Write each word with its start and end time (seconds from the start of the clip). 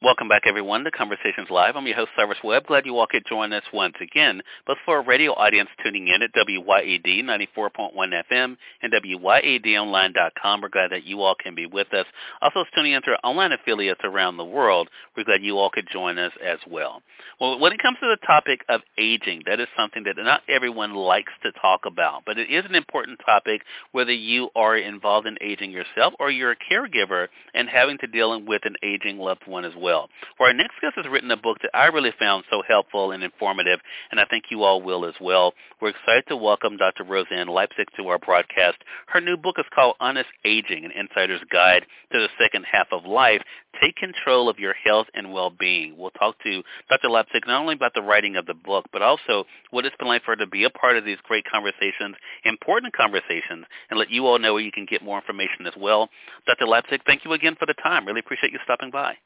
Welcome 0.00 0.28
back, 0.28 0.42
everyone, 0.46 0.84
to 0.84 0.92
Conversations 0.92 1.50
Live. 1.50 1.74
I'm 1.74 1.84
your 1.84 1.96
host, 1.96 2.10
Cyrus 2.16 2.38
Webb. 2.44 2.66
Glad 2.68 2.86
you 2.86 2.96
all 2.96 3.08
could 3.08 3.24
join 3.28 3.52
us 3.52 3.64
once 3.72 3.96
again. 4.00 4.42
But 4.64 4.76
for 4.84 4.98
our 4.98 5.02
radio 5.02 5.32
audience 5.32 5.70
tuning 5.82 6.06
in 6.06 6.22
at 6.22 6.30
WYAD 6.34 7.24
94.1 7.24 8.22
FM 8.30 8.56
and 8.80 8.92
WYADonline.com, 8.92 10.60
we're 10.60 10.68
glad 10.68 10.92
that 10.92 11.02
you 11.02 11.22
all 11.22 11.34
can 11.34 11.56
be 11.56 11.66
with 11.66 11.92
us. 11.92 12.06
Also, 12.40 12.64
tuning 12.76 12.92
in 12.92 13.02
through 13.02 13.14
our 13.14 13.30
online 13.30 13.50
affiliates 13.50 14.02
around 14.04 14.36
the 14.36 14.44
world, 14.44 14.88
we're 15.16 15.24
glad 15.24 15.42
you 15.42 15.58
all 15.58 15.68
could 15.68 15.88
join 15.92 16.16
us 16.16 16.32
as 16.46 16.58
well. 16.70 17.02
Well, 17.40 17.58
when 17.58 17.72
it 17.72 17.82
comes 17.82 17.98
to 18.00 18.06
the 18.06 18.24
topic 18.24 18.60
of 18.68 18.82
aging, 18.98 19.42
that 19.46 19.58
is 19.58 19.66
something 19.76 20.04
that 20.04 20.14
not 20.16 20.42
everyone 20.48 20.94
likes 20.94 21.32
to 21.42 21.50
talk 21.60 21.80
about, 21.86 22.22
but 22.24 22.38
it 22.38 22.48
is 22.50 22.64
an 22.68 22.76
important 22.76 23.18
topic 23.26 23.62
whether 23.90 24.12
you 24.12 24.50
are 24.54 24.76
involved 24.76 25.26
in 25.26 25.38
aging 25.40 25.72
yourself 25.72 26.14
or 26.20 26.30
you're 26.30 26.52
a 26.52 26.72
caregiver 26.72 27.26
and 27.52 27.68
having 27.68 27.98
to 27.98 28.06
deal 28.06 28.40
with 28.40 28.62
an 28.64 28.76
aging 28.84 29.18
loved 29.18 29.42
one 29.46 29.64
as 29.64 29.72
well 29.76 29.87
well. 29.88 30.10
Our 30.38 30.52
next 30.52 30.74
guest 30.82 30.96
has 30.96 31.06
written 31.10 31.30
a 31.30 31.36
book 31.36 31.56
that 31.62 31.70
I 31.72 31.86
really 31.86 32.12
found 32.18 32.44
so 32.50 32.62
helpful 32.68 33.12
and 33.12 33.22
informative, 33.24 33.80
and 34.10 34.20
I 34.20 34.26
think 34.26 34.44
you 34.50 34.62
all 34.62 34.82
will 34.82 35.06
as 35.06 35.14
well. 35.18 35.54
We're 35.80 35.88
excited 35.88 36.24
to 36.28 36.36
welcome 36.36 36.76
Dr. 36.76 37.04
Rosanne 37.04 37.48
Leipzig 37.48 37.88
to 37.96 38.08
our 38.08 38.18
broadcast. 38.18 38.76
Her 39.06 39.20
new 39.22 39.38
book 39.38 39.56
is 39.58 39.64
called 39.74 39.96
Honest 39.98 40.28
Aging, 40.44 40.84
an 40.84 40.90
insider's 40.90 41.40
guide 41.50 41.86
to 42.12 42.18
the 42.18 42.28
second 42.38 42.66
half 42.70 42.88
of 42.92 43.06
life. 43.06 43.40
Take 43.80 43.96
control 43.96 44.50
of 44.50 44.58
your 44.58 44.74
health 44.74 45.06
and 45.14 45.32
well-being. 45.32 45.96
We'll 45.96 46.10
talk 46.10 46.36
to 46.42 46.62
Dr. 46.90 47.08
Leipzig 47.08 47.46
not 47.46 47.62
only 47.62 47.74
about 47.74 47.94
the 47.94 48.02
writing 48.02 48.36
of 48.36 48.44
the 48.44 48.54
book, 48.54 48.84
but 48.92 49.00
also 49.00 49.44
what 49.70 49.86
it's 49.86 49.96
been 49.96 50.08
like 50.08 50.22
for 50.22 50.32
her 50.32 50.36
to 50.36 50.46
be 50.46 50.64
a 50.64 50.70
part 50.70 50.98
of 50.98 51.04
these 51.04 51.18
great 51.22 51.44
conversations, 51.50 52.16
important 52.44 52.94
conversations, 52.94 53.64
and 53.88 53.98
let 53.98 54.10
you 54.10 54.26
all 54.26 54.38
know 54.38 54.52
where 54.52 54.62
you 54.62 54.72
can 54.72 54.86
get 54.88 55.02
more 55.02 55.18
information 55.18 55.66
as 55.66 55.74
well. 55.78 56.10
Dr. 56.46 56.66
Leipzig, 56.66 57.00
thank 57.06 57.24
you 57.24 57.32
again 57.32 57.56
for 57.58 57.66
the 57.66 57.74
time. 57.74 58.06
Really 58.06 58.20
appreciate 58.20 58.52
you 58.52 58.58
stopping 58.64 58.90
by. 58.90 59.16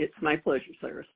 It's 0.00 0.14
my 0.22 0.34
pleasure, 0.34 0.72
Cyrus. 0.80 1.06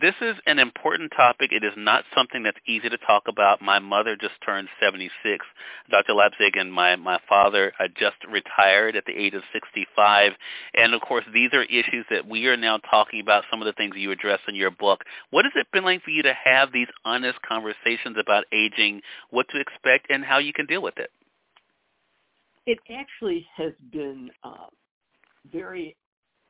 This 0.00 0.14
is 0.22 0.36
an 0.46 0.58
important 0.58 1.12
topic. 1.14 1.50
It 1.52 1.62
is 1.62 1.74
not 1.76 2.04
something 2.16 2.42
that's 2.42 2.56
easy 2.66 2.88
to 2.88 2.96
talk 2.96 3.24
about. 3.28 3.60
My 3.60 3.78
mother 3.78 4.16
just 4.18 4.32
turned 4.42 4.68
76, 4.80 5.44
Dr. 5.90 6.14
Leipzig, 6.14 6.56
and 6.56 6.72
my, 6.72 6.96
my 6.96 7.18
father 7.28 7.74
uh, 7.78 7.88
just 7.98 8.16
retired 8.30 8.96
at 8.96 9.04
the 9.04 9.12
age 9.12 9.34
of 9.34 9.42
65. 9.52 10.32
And, 10.72 10.94
of 10.94 11.02
course, 11.02 11.26
these 11.34 11.50
are 11.52 11.64
issues 11.64 12.06
that 12.08 12.26
we 12.26 12.46
are 12.46 12.56
now 12.56 12.78
talking 12.78 13.20
about, 13.20 13.44
some 13.50 13.60
of 13.60 13.66
the 13.66 13.74
things 13.74 13.94
you 13.94 14.10
address 14.10 14.40
in 14.48 14.54
your 14.54 14.70
book. 14.70 15.02
What 15.28 15.44
has 15.44 15.52
it 15.54 15.66
been 15.70 15.84
like 15.84 16.02
for 16.02 16.10
you 16.10 16.22
to 16.22 16.32
have 16.32 16.72
these 16.72 16.88
honest 17.04 17.42
conversations 17.42 18.16
about 18.18 18.44
aging, 18.52 19.02
what 19.28 19.48
to 19.50 19.60
expect, 19.60 20.06
and 20.08 20.24
how 20.24 20.38
you 20.38 20.54
can 20.54 20.64
deal 20.64 20.80
with 20.80 20.96
it? 20.96 21.10
It 22.64 22.78
actually 22.90 23.46
has 23.54 23.72
been 23.92 24.30
uh, 24.44 24.68
very 25.52 25.94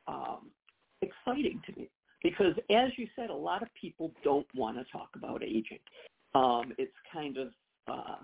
um, 0.07 0.51
exciting 1.11 1.61
to 1.65 1.79
me 1.79 1.89
because, 2.23 2.53
as 2.69 2.89
you 2.97 3.07
said, 3.15 3.29
a 3.29 3.35
lot 3.35 3.61
of 3.61 3.69
people 3.79 4.11
don't 4.23 4.47
want 4.55 4.77
to 4.77 4.83
talk 4.91 5.09
about 5.15 5.43
aging. 5.43 5.79
Um, 6.33 6.73
it's 6.77 6.95
kind 7.11 7.37
of 7.37 7.47
uh, 7.87 8.17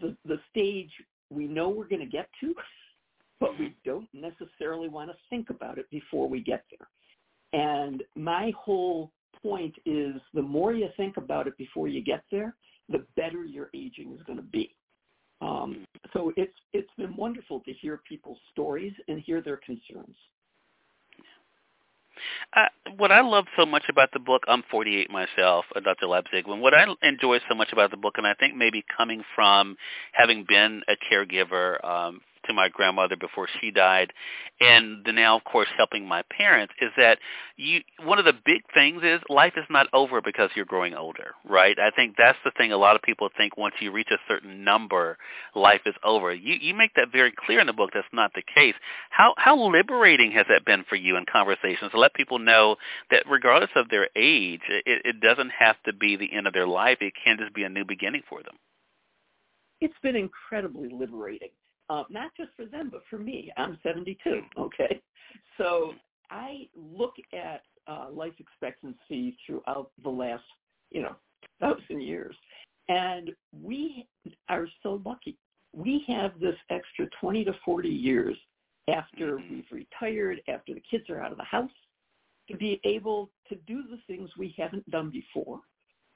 the 0.00 0.16
the 0.24 0.38
stage 0.50 0.90
we 1.30 1.46
know 1.46 1.68
we're 1.68 1.88
going 1.88 2.00
to 2.00 2.06
get 2.06 2.28
to, 2.40 2.54
but 3.40 3.58
we 3.58 3.74
don't 3.84 4.08
necessarily 4.12 4.88
want 4.88 5.10
to 5.10 5.16
think 5.30 5.50
about 5.50 5.78
it 5.78 5.88
before 5.90 6.28
we 6.28 6.40
get 6.40 6.64
there. 6.70 6.88
And 7.52 8.02
my 8.16 8.52
whole 8.58 9.12
point 9.42 9.74
is 9.84 10.14
the 10.34 10.42
more 10.42 10.72
you 10.72 10.88
think 10.96 11.16
about 11.16 11.46
it 11.46 11.56
before 11.58 11.88
you 11.88 12.02
get 12.02 12.24
there, 12.30 12.54
the 12.88 13.04
better 13.16 13.44
your 13.44 13.68
aging 13.74 14.12
is 14.12 14.22
going 14.26 14.38
to 14.38 14.44
be. 14.44 14.74
Um, 15.40 15.84
so 16.12 16.32
it's 16.36 16.54
it's 16.72 16.90
been 16.96 17.16
wonderful 17.16 17.60
to 17.60 17.72
hear 17.72 18.00
people's 18.08 18.38
stories 18.52 18.92
and 19.08 19.20
hear 19.20 19.42
their 19.42 19.58
concerns. 19.58 20.16
What 22.96 23.12
I 23.12 23.20
love 23.20 23.46
so 23.56 23.64
much 23.64 23.84
about 23.88 24.10
the 24.12 24.18
book, 24.18 24.42
I'm 24.48 24.62
48 24.70 25.10
myself, 25.10 25.64
uh, 25.74 25.80
Dr. 25.80 26.06
Leipzig. 26.06 26.46
When 26.46 26.60
what 26.60 26.74
I 26.74 26.86
enjoy 27.02 27.38
so 27.48 27.54
much 27.54 27.72
about 27.72 27.90
the 27.90 27.96
book, 27.96 28.14
and 28.18 28.26
I 28.26 28.34
think 28.34 28.54
maybe 28.56 28.84
coming 28.96 29.22
from 29.34 29.76
having 30.12 30.44
been 30.46 30.82
a 30.88 30.94
caregiver 31.10 31.82
um, 31.84 32.20
to 32.46 32.54
my 32.54 32.68
grandmother 32.68 33.16
before 33.16 33.48
she 33.60 33.70
died. 33.70 34.12
And 34.60 35.06
now 35.14 35.36
of 35.36 35.44
course 35.44 35.68
helping 35.76 36.06
my 36.06 36.22
parents 36.30 36.74
is 36.80 36.90
that 36.96 37.18
you 37.56 37.80
one 38.04 38.18
of 38.18 38.24
the 38.24 38.34
big 38.44 38.62
things 38.74 39.02
is 39.02 39.20
life 39.28 39.54
is 39.56 39.64
not 39.70 39.88
over 39.92 40.20
because 40.20 40.50
you're 40.54 40.64
growing 40.64 40.94
older 40.94 41.32
right? 41.48 41.78
I 41.78 41.90
think 41.90 42.14
that's 42.16 42.38
the 42.44 42.50
thing 42.56 42.72
a 42.72 42.76
lot 42.76 42.96
of 42.96 43.02
people 43.02 43.28
think 43.36 43.56
once 43.56 43.74
you 43.80 43.92
reach 43.92 44.08
a 44.10 44.18
certain 44.28 44.64
number 44.64 45.18
life 45.54 45.82
is 45.86 45.94
over. 46.04 46.32
You 46.32 46.56
you 46.60 46.74
make 46.74 46.94
that 46.94 47.12
very 47.12 47.32
clear 47.32 47.60
in 47.60 47.66
the 47.66 47.72
book 47.72 47.90
that's 47.92 48.06
not 48.12 48.32
the 48.34 48.42
case. 48.54 48.74
How 49.10 49.34
how 49.36 49.58
liberating 49.70 50.32
has 50.32 50.46
that 50.48 50.64
been 50.64 50.84
for 50.88 50.96
you 50.96 51.16
in 51.16 51.24
conversations 51.30 51.90
to 51.92 51.98
let 51.98 52.14
people 52.14 52.38
know 52.38 52.76
that 53.10 53.24
regardless 53.28 53.70
of 53.76 53.88
their 53.88 54.08
age 54.16 54.62
it, 54.68 55.02
it 55.04 55.20
doesn't 55.20 55.50
have 55.50 55.76
to 55.86 55.92
be 55.92 56.16
the 56.16 56.32
end 56.32 56.46
of 56.46 56.52
their 56.52 56.66
life. 56.66 56.98
It 57.00 57.14
can 57.22 57.38
just 57.38 57.54
be 57.54 57.64
a 57.64 57.68
new 57.68 57.84
beginning 57.84 58.22
for 58.28 58.42
them. 58.42 58.54
It's 59.80 59.94
been 60.02 60.16
incredibly 60.16 60.88
liberating 60.92 61.50
uh, 61.92 62.04
not 62.08 62.30
just 62.36 62.50
for 62.56 62.64
them, 62.64 62.88
but 62.90 63.02
for 63.10 63.18
me. 63.18 63.52
I'm 63.56 63.78
72, 63.82 64.40
okay? 64.58 65.00
So 65.58 65.92
I 66.30 66.68
look 66.74 67.14
at 67.34 67.62
uh, 67.86 68.06
life 68.10 68.32
expectancy 68.38 69.36
throughout 69.46 69.90
the 70.02 70.08
last, 70.08 70.44
you 70.90 71.02
know, 71.02 71.14
thousand 71.60 72.00
years, 72.00 72.34
and 72.88 73.30
we 73.52 74.06
are 74.48 74.66
so 74.82 75.02
lucky. 75.04 75.36
We 75.74 76.04
have 76.08 76.38
this 76.40 76.56
extra 76.70 77.06
20 77.20 77.44
to 77.44 77.52
40 77.64 77.88
years 77.88 78.36
after 78.88 79.36
mm-hmm. 79.36 79.54
we've 79.56 79.64
retired, 79.70 80.40
after 80.48 80.72
the 80.74 80.82
kids 80.90 81.10
are 81.10 81.20
out 81.20 81.32
of 81.32 81.38
the 81.38 81.44
house, 81.44 81.70
to 82.50 82.56
be 82.56 82.80
able 82.84 83.30
to 83.48 83.56
do 83.66 83.82
the 83.82 83.98
things 84.06 84.30
we 84.38 84.54
haven't 84.56 84.88
done 84.90 85.10
before 85.10 85.60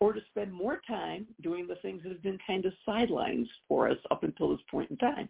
or 0.01 0.13
to 0.13 0.21
spend 0.31 0.53
more 0.53 0.81
time 0.87 1.27
doing 1.43 1.67
the 1.67 1.77
things 1.77 2.03
that 2.03 2.13
have 2.13 2.23
been 2.23 2.39
kind 2.47 2.67
of 2.67 2.73
sidelines 2.85 3.49
for 3.69 3.89
us 3.89 3.99
up 4.11 4.25
until 4.25 4.51
this 4.51 4.65
point 4.71 4.91
in 4.91 4.97
time. 4.99 5.29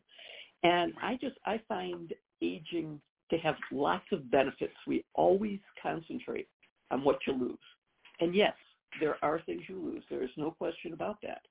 And 0.67 0.95
I 1.01 1.17
just, 1.21 1.37
I 1.47 1.61
find 1.69 2.13
aging 2.43 3.01
to 3.31 3.39
have 3.39 3.55
lots 3.71 4.07
of 4.11 4.29
benefits. 4.33 4.75
We 4.85 5.05
always 5.15 5.61
concentrate 5.81 6.49
on 6.91 7.05
what 7.05 7.19
you 7.25 7.35
lose. 7.35 7.59
And 8.21 8.35
yes, 8.35 8.55
there 8.99 9.17
are 9.23 9.41
things 9.47 9.63
you 9.69 9.77
lose. 9.77 10.03
There 10.11 10.25
is 10.25 10.31
no 10.37 10.51
question 10.51 10.93
about 10.93 11.19
that. 11.23 11.43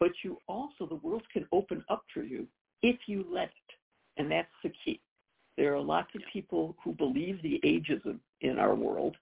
But 0.00 0.10
you 0.24 0.38
also, 0.48 0.86
the 0.88 0.96
world 1.06 1.22
can 1.32 1.46
open 1.52 1.84
up 1.88 2.02
for 2.12 2.24
you 2.24 2.48
if 2.82 2.96
you 3.06 3.24
let 3.30 3.44
it. 3.44 3.74
And 4.16 4.28
that's 4.28 4.48
the 4.64 4.72
key. 4.84 5.00
There 5.56 5.72
are 5.76 5.80
lots 5.80 6.10
of 6.16 6.22
people 6.32 6.74
who 6.82 6.94
believe 6.94 7.40
the 7.42 7.60
ageism 7.64 8.18
in 8.40 8.58
our 8.58 8.74
world 8.74 9.16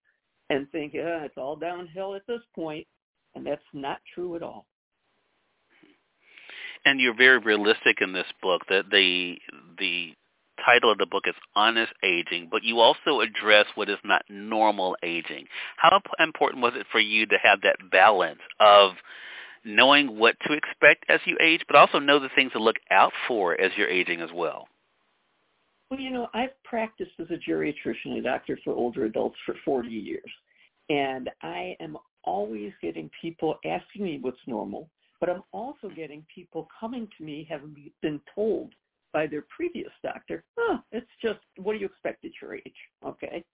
and 0.49 0.71
think, 0.71 0.95
ah, 0.97 1.25
it's 1.25 1.37
all 1.37 1.57
downhill 1.57 2.15
at 2.15 2.27
this 2.27 2.41
point. 2.55 2.87
And 3.35 3.47
that's 3.47 3.61
not 3.75 3.99
true 4.15 4.35
at 4.35 4.43
all 4.43 4.67
and 6.85 7.01
you're 7.01 7.17
very 7.17 7.39
realistic 7.39 8.01
in 8.01 8.13
this 8.13 8.27
book. 8.41 8.63
That 8.69 8.91
the 8.91 9.39
the 9.79 10.15
title 10.65 10.93
of 10.93 10.99
the 10.99 11.07
book 11.07 11.25
is 11.27 11.35
Honest 11.55 11.93
Aging, 12.03 12.49
but 12.51 12.63
you 12.63 12.81
also 12.81 13.21
address 13.21 13.67
what 13.75 13.89
is 13.89 13.99
not 14.05 14.23
normal 14.29 14.97
aging. 15.03 15.47
How 15.77 16.01
important 16.19 16.63
was 16.63 16.75
it 16.77 16.87
for 16.93 17.01
you 17.01 17.27
to 17.27 17.39
have 17.43 17.61
that 17.63 17.77
balance 17.91 18.41
of 18.61 18.93
knowing 19.65 20.19
what 20.19 20.37
to 20.47 20.53
expect 20.53 21.05
as 21.09 21.21
you 21.25 21.37
age, 21.41 21.63
but 21.67 21.77
also 21.77 21.99
know 21.99 22.19
the 22.19 22.29
things 22.35 22.53
to 22.53 22.59
look 22.59 22.77
out 22.91 23.13
for 23.29 23.61
as 23.61 23.73
you're 23.77 23.89
aging 23.89 24.21
as 24.21 24.31
well? 24.35 24.69
Well, 25.91 26.01
you 26.01 26.11
know, 26.11 26.29
I've 26.33 26.63
practiced 26.65 27.13
as 27.21 27.27
a 27.31 27.51
geriatrician, 27.51 28.19
a 28.19 28.23
doctor 28.23 28.59
for 28.65 28.73
older 28.73 29.05
adults 29.05 29.37
for 29.45 29.55
40 29.65 29.89
years, 29.89 30.31
and 30.89 31.29
I 31.43 31.77
am 31.81 31.97
always 32.25 32.73
getting 32.81 33.11
people 33.21 33.59
asking 33.65 34.05
me 34.05 34.19
what's 34.21 34.39
normal 34.47 34.89
but 35.23 35.31
I'm 35.31 35.45
also 35.53 35.89
getting 35.95 36.27
people 36.35 36.67
coming 36.81 37.09
to 37.17 37.25
me 37.25 37.47
having 37.49 37.77
been 38.03 38.21
told 38.35 38.73
by 39.13 39.29
their 39.29 39.45
previous 39.55 39.93
doctor, 40.03 40.43
oh, 40.59 40.79
it's 40.91 41.07
just 41.23 41.39
what 41.59 41.75
do 41.75 41.79
you 41.79 41.87
expect 41.87 42.25
at 42.25 42.33
your 42.43 42.57
age? 42.57 42.75
Okay. 43.07 43.45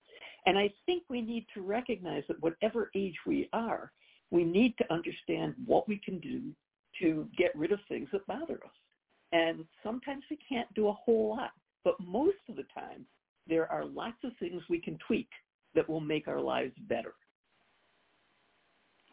And 0.46 0.56
I 0.56 0.72
think 0.86 1.02
we 1.10 1.20
need 1.20 1.44
to 1.52 1.60
recognize 1.60 2.22
that 2.28 2.42
whatever 2.42 2.90
age 2.96 3.16
we 3.26 3.50
are, 3.52 3.92
we 4.30 4.44
need 4.44 4.78
to 4.78 4.90
understand 4.90 5.56
what 5.66 5.86
we 5.86 6.00
can 6.02 6.18
do 6.20 6.40
to 7.02 7.28
get 7.36 7.54
rid 7.54 7.70
of 7.70 7.80
things 7.86 8.08
that 8.12 8.26
bother 8.26 8.54
us. 8.54 8.72
And 9.32 9.66
sometimes 9.82 10.24
we 10.30 10.38
can't 10.48 10.72
do 10.72 10.88
a 10.88 10.92
whole 10.92 11.36
lot, 11.36 11.50
but 11.84 12.00
most 12.00 12.38
of 12.48 12.56
the 12.56 12.64
time 12.74 13.04
there 13.46 13.70
are 13.70 13.84
lots 13.84 14.16
of 14.24 14.32
things 14.40 14.62
we 14.70 14.80
can 14.80 14.98
tweak 15.06 15.28
that 15.74 15.86
will 15.86 16.00
make 16.00 16.28
our 16.28 16.40
lives 16.40 16.72
better. 16.88 17.12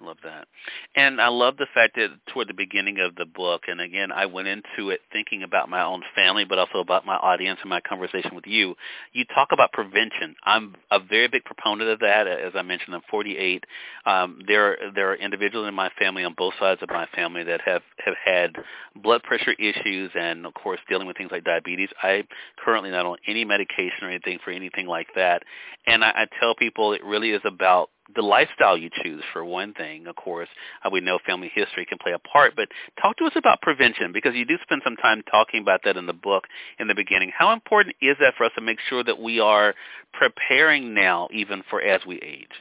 Love 0.05 0.17
that. 0.23 0.47
And 0.95 1.19
I 1.19 1.29
love 1.29 1.57
the 1.57 1.65
fact 1.73 1.95
that 1.95 2.09
toward 2.31 2.47
the 2.47 2.53
beginning 2.53 2.99
of 2.99 3.15
the 3.15 3.25
book, 3.25 3.63
and 3.67 3.81
again, 3.81 4.11
I 4.11 4.27
went 4.27 4.47
into 4.47 4.91
it 4.91 5.01
thinking 5.11 5.41
about 5.41 5.67
my 5.67 5.83
own 5.83 6.03
family, 6.13 6.45
but 6.45 6.59
also 6.59 6.77
about 6.79 7.07
my 7.07 7.15
audience 7.15 7.59
and 7.61 7.71
my 7.71 7.81
conversation 7.81 8.35
with 8.35 8.45
you. 8.45 8.75
You 9.13 9.25
talk 9.25 9.47
about 9.51 9.71
prevention. 9.73 10.35
I'm 10.43 10.75
a 10.91 10.99
very 10.99 11.27
big 11.27 11.43
proponent 11.43 11.89
of 11.89 11.99
that. 11.99 12.27
As 12.27 12.51
I 12.53 12.61
mentioned, 12.61 12.93
I'm 12.93 13.01
48. 13.09 13.63
Um, 14.05 14.41
there, 14.47 14.77
there 14.93 15.11
are 15.11 15.15
individuals 15.15 15.67
in 15.67 15.73
my 15.73 15.89
family 15.97 16.23
on 16.23 16.35
both 16.37 16.53
sides 16.59 16.83
of 16.83 16.89
my 16.89 17.07
family 17.15 17.43
that 17.43 17.61
have, 17.61 17.81
have 18.05 18.15
had 18.23 18.55
blood 19.01 19.23
pressure 19.23 19.53
issues 19.53 20.11
and, 20.13 20.45
of 20.45 20.53
course, 20.53 20.79
dealing 20.87 21.07
with 21.07 21.17
things 21.17 21.31
like 21.31 21.43
diabetes. 21.43 21.89
I 22.03 22.25
currently 22.63 22.91
not 22.91 23.07
on 23.07 23.17
any 23.27 23.43
medication 23.43 24.03
or 24.03 24.09
anything 24.09 24.37
for 24.43 24.51
anything 24.51 24.85
like 24.85 25.07
that. 25.15 25.41
And 25.87 26.03
I, 26.03 26.09
I 26.09 26.27
tell 26.39 26.53
people 26.53 26.93
it 26.93 27.03
really 27.03 27.31
is 27.31 27.41
about 27.43 27.89
the 28.13 28.21
lifestyle 28.21 28.77
you 28.77 28.89
choose 29.03 29.23
for 29.33 29.43
one 29.43 29.73
thing. 29.73 30.07
Of 30.07 30.15
course 30.15 30.49
uh, 30.83 30.89
we 30.91 31.01
know 31.01 31.19
family 31.25 31.51
history 31.53 31.85
can 31.85 31.97
play 31.97 32.13
a 32.13 32.19
part 32.19 32.55
but 32.55 32.69
talk 33.01 33.17
to 33.17 33.25
us 33.25 33.33
about 33.35 33.61
prevention 33.61 34.11
because 34.13 34.35
you 34.35 34.45
do 34.45 34.57
spend 34.63 34.81
some 34.83 34.95
time 34.97 35.23
talking 35.29 35.61
about 35.61 35.81
that 35.85 35.97
in 35.97 36.05
the 36.05 36.13
book 36.13 36.45
in 36.79 36.87
the 36.87 36.95
beginning. 36.95 37.31
How 37.35 37.53
important 37.53 37.95
is 38.01 38.15
that 38.19 38.33
for 38.37 38.45
us 38.45 38.51
to 38.55 38.61
make 38.61 38.79
sure 38.89 39.03
that 39.03 39.19
we 39.19 39.39
are 39.39 39.73
preparing 40.13 40.93
now 40.93 41.27
even 41.31 41.63
for 41.69 41.81
as 41.81 42.01
we 42.05 42.17
age? 42.17 42.51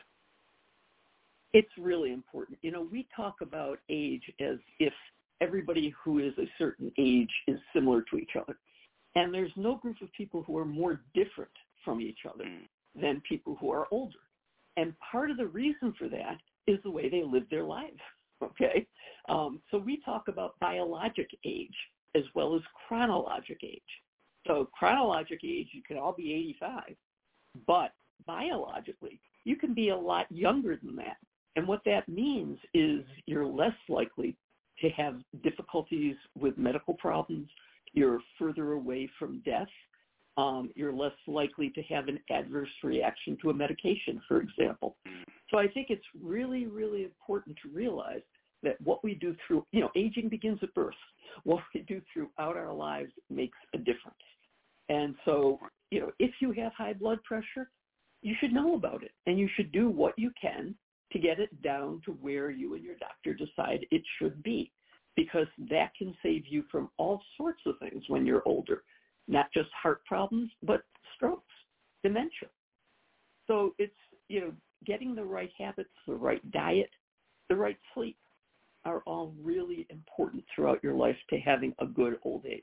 It's 1.52 1.70
really 1.78 2.12
important. 2.12 2.58
You 2.62 2.72
know 2.72 2.86
we 2.90 3.06
talk 3.14 3.36
about 3.40 3.78
age 3.88 4.22
as 4.40 4.56
if 4.78 4.92
everybody 5.40 5.94
who 6.02 6.20
is 6.20 6.32
a 6.38 6.48
certain 6.58 6.90
age 6.98 7.30
is 7.46 7.58
similar 7.74 8.02
to 8.10 8.16
each 8.16 8.36
other. 8.40 8.56
And 9.16 9.32
there's 9.32 9.52
no 9.56 9.76
group 9.76 9.96
of 10.02 10.12
people 10.12 10.42
who 10.42 10.58
are 10.58 10.64
more 10.64 11.00
different 11.14 11.50
from 11.84 12.00
each 12.00 12.20
other 12.28 12.44
mm. 12.44 13.00
than 13.00 13.22
people 13.28 13.56
who 13.60 13.70
are 13.70 13.86
older 13.90 14.18
and 14.76 14.94
part 14.98 15.30
of 15.30 15.36
the 15.36 15.46
reason 15.46 15.94
for 15.98 16.08
that 16.08 16.38
is 16.66 16.78
the 16.82 16.90
way 16.90 17.08
they 17.08 17.22
live 17.22 17.44
their 17.50 17.64
lives. 17.64 18.00
Okay? 18.42 18.86
Um, 19.28 19.62
so 19.70 19.78
we 19.78 20.02
talk 20.04 20.28
about 20.28 20.58
biologic 20.60 21.30
age 21.46 21.74
as 22.14 22.24
well 22.34 22.54
as 22.54 22.60
chronologic 22.86 23.58
age. 23.64 23.80
So 24.46 24.68
chronologic 24.78 25.42
age, 25.44 25.68
you 25.72 25.82
can 25.86 25.96
all 25.96 26.12
be 26.12 26.34
85, 26.60 26.82
but 27.66 27.92
biologically, 28.26 29.20
you 29.44 29.56
can 29.56 29.72
be 29.72 29.90
a 29.90 29.96
lot 29.96 30.26
younger 30.30 30.76
than 30.76 30.94
that. 30.96 31.16
And 31.56 31.66
what 31.66 31.82
that 31.86 32.08
means 32.08 32.58
is 32.74 33.04
you're 33.24 33.46
less 33.46 33.72
likely 33.88 34.36
to 34.80 34.90
have 34.90 35.20
difficulties 35.42 36.16
with 36.38 36.58
medical 36.58 36.94
problems. 36.94 37.48
You're 37.92 38.20
further 38.38 38.72
away 38.72 39.08
from 39.18 39.40
death 39.46 39.68
um, 40.36 40.70
you're 40.74 40.92
less 40.92 41.12
likely 41.26 41.70
to 41.70 41.82
have 41.82 42.08
an 42.08 42.18
adverse 42.30 42.70
reaction 42.82 43.36
to 43.42 43.50
a 43.50 43.54
medication, 43.54 44.20
for 44.26 44.40
example. 44.40 44.96
So 45.50 45.58
I 45.58 45.68
think 45.68 45.88
it's 45.90 46.04
really, 46.20 46.66
really 46.66 47.04
important 47.04 47.56
to 47.62 47.68
realize 47.68 48.22
that 48.62 48.80
what 48.80 49.04
we 49.04 49.14
do 49.14 49.36
through, 49.46 49.64
you 49.72 49.80
know, 49.80 49.90
aging 49.94 50.28
begins 50.28 50.58
at 50.62 50.74
birth. 50.74 50.94
What 51.42 51.64
we 51.74 51.80
do 51.80 52.00
throughout 52.12 52.56
our 52.56 52.72
lives 52.72 53.10
makes 53.28 53.58
a 53.74 53.78
difference. 53.78 54.16
And 54.88 55.16
so, 55.24 55.58
you 55.90 55.98
know, 55.98 56.12
if 56.20 56.30
you 56.40 56.52
have 56.52 56.72
high 56.74 56.92
blood 56.92 57.18
pressure, 57.24 57.70
you 58.22 58.36
should 58.40 58.52
know 58.52 58.74
about 58.74 59.02
it 59.02 59.10
and 59.26 59.38
you 59.38 59.48
should 59.56 59.72
do 59.72 59.90
what 59.90 60.16
you 60.16 60.30
can 60.40 60.76
to 61.12 61.18
get 61.18 61.40
it 61.40 61.60
down 61.60 62.00
to 62.04 62.12
where 62.12 62.50
you 62.50 62.74
and 62.74 62.84
your 62.84 62.94
doctor 62.96 63.34
decide 63.34 63.84
it 63.90 64.02
should 64.18 64.40
be 64.44 64.70
because 65.16 65.46
that 65.70 65.90
can 65.96 66.14
save 66.22 66.44
you 66.46 66.64
from 66.70 66.88
all 66.98 67.20
sorts 67.36 67.62
of 67.66 67.74
things 67.80 68.04
when 68.08 68.24
you're 68.24 68.42
older 68.46 68.82
not 69.28 69.46
just 69.52 69.68
heart 69.80 70.04
problems, 70.04 70.50
but 70.62 70.82
strokes, 71.14 71.52
dementia. 72.02 72.48
So 73.46 73.74
it's, 73.78 73.92
you 74.28 74.40
know, 74.40 74.52
getting 74.86 75.14
the 75.14 75.24
right 75.24 75.50
habits, 75.58 75.90
the 76.06 76.14
right 76.14 76.50
diet, 76.50 76.90
the 77.48 77.56
right 77.56 77.78
sleep 77.94 78.16
are 78.84 79.02
all 79.06 79.34
really 79.42 79.86
important 79.90 80.44
throughout 80.54 80.82
your 80.82 80.94
life 80.94 81.16
to 81.30 81.38
having 81.38 81.74
a 81.78 81.86
good 81.86 82.18
old 82.22 82.44
age 82.46 82.62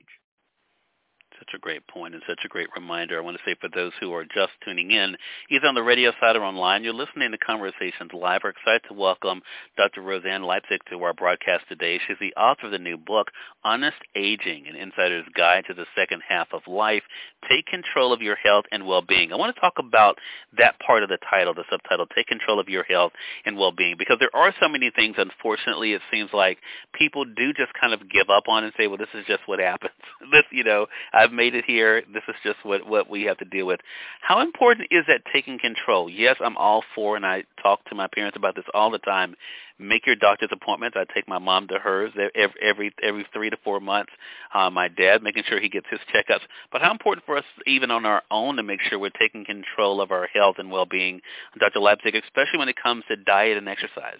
such 1.41 1.55
a 1.55 1.59
great 1.59 1.85
point 1.87 2.13
and 2.13 2.21
such 2.27 2.41
a 2.45 2.47
great 2.47 2.67
reminder. 2.75 3.17
I 3.17 3.21
want 3.21 3.35
to 3.35 3.43
say 3.43 3.55
for 3.59 3.69
those 3.73 3.91
who 3.99 4.13
are 4.13 4.23
just 4.23 4.51
tuning 4.63 4.91
in, 4.91 5.17
either 5.49 5.65
on 5.65 5.73
the 5.73 5.81
radio 5.81 6.11
side 6.21 6.35
or 6.35 6.43
online, 6.43 6.83
you're 6.83 6.93
listening 6.93 7.31
to 7.31 7.37
Conversations 7.39 8.11
Live. 8.13 8.41
We're 8.43 8.51
excited 8.51 8.81
to 8.87 8.93
welcome 8.93 9.41
Dr. 9.75 10.01
Rosanne 10.01 10.43
Leipzig 10.43 10.81
to 10.91 11.01
our 11.03 11.13
broadcast 11.13 11.63
today. 11.67 11.99
She's 12.07 12.17
the 12.19 12.33
author 12.39 12.67
of 12.67 12.71
the 12.71 12.77
new 12.77 12.95
book, 12.95 13.31
Honest 13.63 13.97
Aging, 14.15 14.67
an 14.67 14.75
insider's 14.75 15.25
guide 15.35 15.65
to 15.67 15.73
the 15.73 15.85
second 15.95 16.21
half 16.27 16.49
of 16.53 16.61
life. 16.67 17.03
Take 17.49 17.65
control 17.65 18.13
of 18.13 18.21
your 18.21 18.35
health 18.35 18.65
and 18.71 18.85
well-being. 18.85 19.33
I 19.33 19.35
want 19.35 19.55
to 19.55 19.59
talk 19.59 19.73
about 19.79 20.17
that 20.57 20.79
part 20.79 21.01
of 21.01 21.09
the 21.09 21.17
title, 21.27 21.55
the 21.55 21.63
subtitle, 21.71 22.05
Take 22.15 22.27
Control 22.27 22.59
of 22.59 22.69
Your 22.69 22.83
Health 22.83 23.13
and 23.45 23.57
Well-being, 23.57 23.95
because 23.97 24.17
there 24.19 24.35
are 24.35 24.53
so 24.61 24.69
many 24.69 24.91
things, 24.95 25.15
unfortunately, 25.17 25.93
it 25.93 26.01
seems 26.11 26.29
like 26.33 26.59
people 26.93 27.25
do 27.25 27.51
just 27.53 27.73
kind 27.79 27.93
of 27.93 28.09
give 28.11 28.29
up 28.29 28.43
on 28.47 28.63
and 28.63 28.73
say, 28.77 28.85
well, 28.85 28.97
this 28.97 29.07
is 29.15 29.25
just 29.25 29.41
what 29.47 29.59
happens. 29.59 29.93
this, 30.31 30.43
you 30.51 30.63
know, 30.63 30.85
I've 31.13 31.30
I've 31.31 31.35
made 31.37 31.55
it 31.55 31.63
here. 31.65 32.03
This 32.13 32.23
is 32.27 32.35
just 32.43 32.57
what 32.63 32.85
what 32.85 33.09
we 33.09 33.23
have 33.23 33.37
to 33.37 33.45
deal 33.45 33.65
with. 33.65 33.79
How 34.21 34.41
important 34.41 34.89
is 34.91 35.05
that 35.07 35.21
taking 35.31 35.57
control? 35.59 36.09
Yes, 36.09 36.35
I'm 36.43 36.57
all 36.57 36.83
for, 36.93 37.15
and 37.15 37.25
I 37.25 37.45
talk 37.63 37.85
to 37.85 37.95
my 37.95 38.07
parents 38.13 38.35
about 38.35 38.55
this 38.55 38.65
all 38.73 38.91
the 38.91 38.99
time. 38.99 39.35
Make 39.79 40.05
your 40.05 40.17
doctor's 40.17 40.49
appointments. 40.51 40.97
I 40.99 41.05
take 41.13 41.29
my 41.29 41.39
mom 41.39 41.69
to 41.69 41.75
hers 41.79 42.11
every 42.15 42.53
every, 42.61 42.93
every 43.01 43.25
three 43.33 43.49
to 43.49 43.57
four 43.63 43.79
months. 43.79 44.11
Uh, 44.53 44.69
my 44.69 44.89
dad 44.89 45.23
making 45.23 45.43
sure 45.47 45.61
he 45.61 45.69
gets 45.69 45.87
his 45.89 46.01
checkups. 46.13 46.41
But 46.69 46.81
how 46.81 46.91
important 46.91 47.25
for 47.25 47.37
us, 47.37 47.45
even 47.65 47.91
on 47.91 48.05
our 48.05 48.23
own, 48.29 48.57
to 48.57 48.63
make 48.63 48.81
sure 48.81 48.99
we're 48.99 49.09
taking 49.11 49.45
control 49.45 50.01
of 50.01 50.11
our 50.11 50.27
health 50.27 50.57
and 50.59 50.69
well-being, 50.69 51.21
Dr. 51.59 51.79
Leipzig, 51.79 52.15
especially 52.15 52.59
when 52.59 52.69
it 52.69 52.75
comes 52.75 53.05
to 53.07 53.15
diet 53.15 53.57
and 53.57 53.69
exercise. 53.69 54.19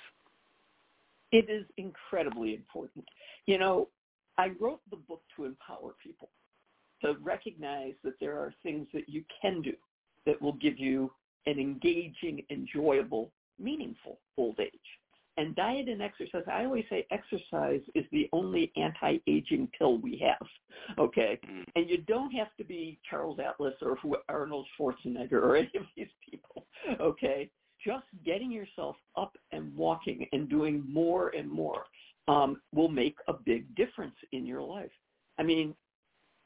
It 1.34 1.50
is 1.50 1.66
incredibly 1.76 2.56
important. 2.56 3.06
You 3.48 3.58
know, 3.58 3.90
I 4.38 4.52
wrote 4.62 4.80
the 4.90 4.98
book 4.98 5.22
to 5.36 5.44
empower 5.44 5.94
people 6.02 6.30
to 7.02 7.16
recognize 7.22 7.94
that 8.04 8.20
there 8.20 8.38
are 8.38 8.54
things 8.64 8.88
that 8.94 9.10
you 9.10 9.24
can 9.42 9.62
do 9.62 9.74
that 10.26 10.42
will 10.42 10.54
give 10.54 10.78
you 10.78 11.12
an 11.46 11.60
engaging, 11.60 12.44
enjoyable, 12.50 13.32
meaningful 13.60 14.20
old 14.38 14.60
age. 14.60 14.72
And 15.38 15.56
diet 15.56 15.88
and 15.88 16.02
exercise, 16.02 16.44
I 16.52 16.66
always 16.66 16.84
say 16.90 17.08
exercise 17.10 17.82
is 17.96 18.06
the 18.12 18.30
only 18.34 18.72
anti-aging 18.76 19.70
pill 19.78 19.98
we 19.98 20.18
have, 20.18 20.48
okay? 21.00 21.40
Mm. 21.50 21.64
And 21.76 21.90
you 21.90 22.00
don't 22.00 22.32
have 22.32 22.54
to 22.58 22.66
be 22.66 23.00
Charles 23.10 23.40
Atlas 23.40 23.74
or 23.82 23.98
Arnold 24.28 24.68
Schwarzenegger 24.78 25.42
or 25.42 25.56
any 25.58 25.72
of 25.78 25.86
these 25.96 26.10
people, 26.30 26.68
okay? 27.00 27.50
Just 27.84 28.06
getting 28.26 28.52
yourself 28.52 28.98
up 29.18 29.36
and 29.52 29.76
walking 29.76 30.28
and 30.34 30.50
doing 30.50 30.84
more 30.88 31.30
and 31.30 31.50
more 31.50 31.86
um, 32.28 32.62
will 32.74 32.90
make 32.90 33.16
a 33.28 33.34
big 33.34 33.74
difference 33.76 34.16
in 34.34 34.46
your 34.46 34.62
life. 34.62 34.92
I 35.40 35.44
mean, 35.44 35.74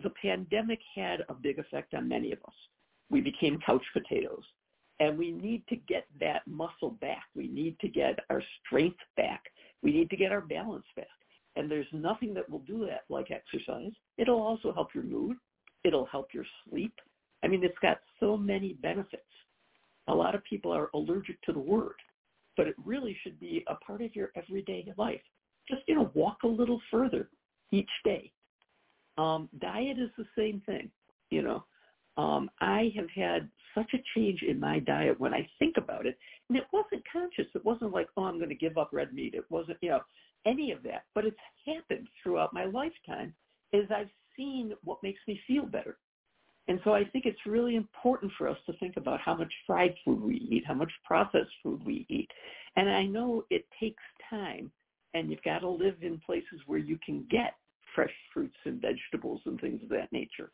the 0.03 0.12
pandemic 0.21 0.80
had 0.95 1.21
a 1.30 1.33
big 1.33 1.59
effect 1.59 1.94
on 1.94 2.07
many 2.07 2.31
of 2.31 2.40
us. 2.45 2.54
We 3.09 3.21
became 3.21 3.59
couch 3.66 3.83
potatoes. 3.94 4.44
And 4.99 5.18
we 5.18 5.31
need 5.31 5.64
to 5.68 5.75
get 5.75 6.06
that 6.21 6.47
muscle 6.47 6.92
back. 7.02 7.23
We 7.35 7.47
need 7.47 7.78
to 7.80 7.90
get 7.90 8.19
our 8.30 8.42
strength 8.66 8.99
back. 9.18 9.44
We 9.83 9.92
need 9.92 10.09
to 10.09 10.16
get 10.16 10.31
our 10.31 10.42
balance 10.42 10.85
back. 10.95 11.07
And 11.57 11.69
there's 11.69 11.87
nothing 11.92 12.33
that 12.33 12.49
will 12.49 12.59
do 12.59 12.85
that 12.85 13.04
like 13.09 13.30
exercise. 13.31 13.92
It'll 14.18 14.42
also 14.42 14.73
help 14.73 14.90
your 14.94 15.04
mood. 15.04 15.37
It'll 15.83 16.06
help 16.06 16.33
your 16.33 16.45
sleep. 16.69 16.94
I 17.44 17.47
mean, 17.47 17.64
it's 17.64 17.78
got 17.81 17.99
so 18.19 18.37
many 18.37 18.73
benefits. 18.73 19.21
A 20.07 20.16
lot 20.16 20.35
of 20.35 20.44
people 20.44 20.71
are 20.71 20.90
allergic 20.94 21.42
to 21.44 21.54
the 21.54 21.59
word, 21.59 21.95
but 22.57 22.68
it 22.68 22.75
really 22.83 23.18
should 23.23 23.40
be 23.40 23.64
a 23.68 23.75
part 23.75 24.02
of 24.02 24.16
your 24.16 24.30
everyday 24.35 24.94
life. 24.97 25.21
Just, 25.69 25.81
you 25.87 25.95
know, 25.95 26.11
walk 26.14 26.37
a 26.44 26.47
little 26.47 26.81
further 26.92 27.30
each 27.71 27.90
day. 28.04 28.31
Um, 29.18 29.50
diet 29.60 29.98
is 30.00 30.10
the 30.18 30.28
same 30.38 30.62
thing. 30.66 30.90
You 31.30 31.42
know, 31.42 31.66
um, 32.18 32.50
I 32.62 32.92
have 32.95 33.10
had 33.16 33.50
such 33.74 33.94
a 33.94 34.04
change 34.16 34.42
in 34.42 34.60
my 34.60 34.80
diet 34.80 35.19
when 35.19 35.34
I 35.34 35.48
think 35.60 35.76
about 35.78 36.06
it, 36.06 36.18
and 36.50 36.57
it 36.57 36.66
wasn't 36.72 37.04
conscious. 37.12 37.48
It 37.54 37.66
wasn't 37.66 37.94
like, 37.94 38.07
oh, 38.16 38.24
I'm 38.24 38.38
going 38.38 38.50
to 38.50 38.56
give 38.56 38.78
up 38.78 38.90
red 38.94 39.14
meat. 39.14 39.34
It 39.34 39.45
wasn't, 39.50 39.78
you 39.81 39.90
know, 39.90 40.02
any 40.45 40.72
of 40.72 40.84
that. 40.84 41.06
But 41.14 41.26
it's 41.26 41.38
happened 41.66 42.07
throughout 42.22 42.54
my 42.54 42.66
lifetime 42.66 43.34
as 43.74 43.84
I've 43.94 44.10
seen 44.38 44.74
what 44.84 45.04
makes 45.04 45.19
me 45.28 45.40
feel 45.48 45.66
better. 45.66 45.98
And 46.68 46.80
so 46.84 46.94
I 46.94 47.04
think 47.04 47.26
it's 47.26 47.45
really 47.45 47.76
important 47.76 48.31
for 48.38 48.48
us 48.48 48.57
to 48.66 48.74
think 48.78 48.98
about 48.98 49.19
how 49.22 49.36
much 49.36 49.54
fried 49.68 49.94
food 50.04 50.22
we 50.22 50.36
eat, 50.50 50.64
how 50.66 50.74
much 50.74 50.92
processed 51.04 51.52
food 51.62 51.86
we 51.86 52.06
eat. 52.10 52.30
And 52.76 52.90
I 52.90 53.06
know 53.06 53.45
it 53.50 53.66
takes 53.80 54.02
time, 54.30 54.72
and 55.14 55.30
you've 55.30 55.44
got 55.44 55.60
to 55.60 55.69
live 55.69 55.98
in 56.02 56.19
places 56.26 56.60
where 56.66 56.80
you 56.80 56.98
can 57.06 57.26
get 57.30 57.54
fresh 57.95 58.14
fruits 58.33 58.56
and 58.66 58.81
vegetables 58.81 59.42
and 59.45 59.59
things 59.59 59.81
of 59.81 59.90
that 59.90 60.11
nature. 60.11 60.52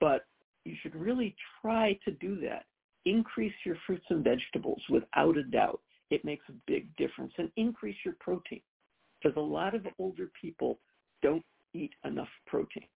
But 0.00 0.26
you 0.64 0.74
should 0.82 0.94
really 0.94 1.34
try 1.62 1.98
to 2.04 2.10
do 2.12 2.40
that. 2.40 2.64
Increase 3.06 3.54
your 3.64 3.76
fruits 3.86 4.04
and 4.10 4.22
vegetables 4.22 4.82
without 4.90 5.36
a 5.36 5.44
doubt. 5.44 5.80
It 6.10 6.24
makes 6.24 6.44
a 6.48 6.54
big 6.66 6.94
difference. 6.96 7.32
And 7.38 7.50
increase 7.56 7.96
your 8.04 8.16
protein 8.20 8.60
because 9.22 9.36
a 9.36 9.40
lot 9.40 9.74
of 9.74 9.86
older 9.98 10.30
people 10.40 10.78
don't 11.22 11.44
eat 11.72 11.92
enough 12.04 12.28
protein. 12.46 12.88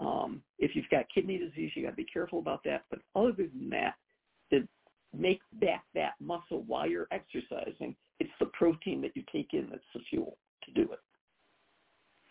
Um, 0.00 0.42
if 0.58 0.72
you've 0.74 0.88
got 0.90 1.06
kidney 1.14 1.38
disease, 1.38 1.70
you 1.74 1.84
got 1.84 1.90
to 1.90 1.96
be 1.96 2.04
careful 2.04 2.38
about 2.38 2.62
that. 2.64 2.84
But 2.90 3.00
other 3.14 3.32
than 3.36 3.70
that, 3.70 3.94
to 4.52 4.66
make 5.16 5.40
back 5.54 5.84
that 5.94 6.14
muscle 6.20 6.64
while 6.66 6.86
you're 6.86 7.08
exercising 7.10 7.96
it's 8.18 8.30
the 8.40 8.46
protein 8.46 9.00
that 9.02 9.12
you 9.14 9.22
take 9.32 9.48
in 9.52 9.68
that's 9.70 9.82
the 9.94 10.00
fuel 10.08 10.38
to 10.64 10.72
do 10.72 10.90
it. 10.92 10.98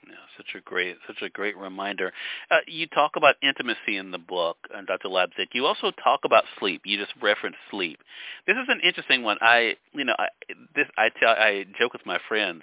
Yeah, 0.07 0.15
such 0.38 0.55
a 0.55 0.62
great, 0.62 0.97
such 1.07 1.21
a 1.21 1.29
great 1.29 1.57
reminder. 1.57 2.13
Uh, 2.51 2.57
you 2.67 2.85
talk 2.88 3.15
about 3.15 3.35
intimacy 3.41 3.97
in 3.97 4.12
the 4.12 4.19
book, 4.19 4.57
uh, 4.74 4.81
Dr. 4.85 5.07
Leipzig. 5.09 5.50
You 5.53 5.65
also 5.65 5.91
talk 6.03 6.21
about 6.25 6.43
sleep. 6.59 6.81
You 6.85 6.97
just 6.97 7.13
referenced 7.21 7.57
sleep. 7.71 8.00
This 8.45 8.55
is 8.55 8.67
an 8.67 8.81
interesting 8.83 9.24
one. 9.24 9.38
I, 9.41 9.75
you 9.93 10.05
know, 10.05 10.15
I, 10.17 10.27
this 10.75 10.88
I 10.97 11.09
tell, 11.19 11.29
I 11.29 11.65
joke 11.79 11.93
with 11.93 12.05
my 12.05 12.19
friends. 12.27 12.62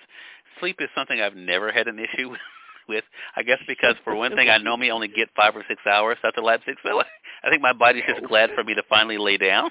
Sleep 0.61 0.77
is 0.81 0.89
something 0.95 1.21
I've 1.21 1.35
never 1.35 1.73
had 1.73 1.89
an 1.89 1.99
issue 2.15 2.31
with. 2.31 2.41
with 2.89 3.05
I 3.37 3.43
guess 3.43 3.59
because 3.67 3.97
for 4.05 4.15
one 4.15 4.37
thing, 4.37 4.49
I 4.49 4.59
normally 4.59 4.91
only 4.91 5.09
get 5.09 5.29
five 5.35 5.57
or 5.57 5.65
six 5.69 5.83
hours, 5.87 6.19
Dr. 6.23 6.43
Leipzig. 6.43 6.77
So 6.85 7.01
I 7.45 7.51
think 7.51 7.63
my 7.63 7.73
body's 7.73 8.05
just 8.07 8.27
glad 8.29 8.51
for 8.55 8.63
me 8.63 8.75
to 8.75 8.83
finally 8.89 9.19
lay 9.19 9.37
down. 9.37 9.71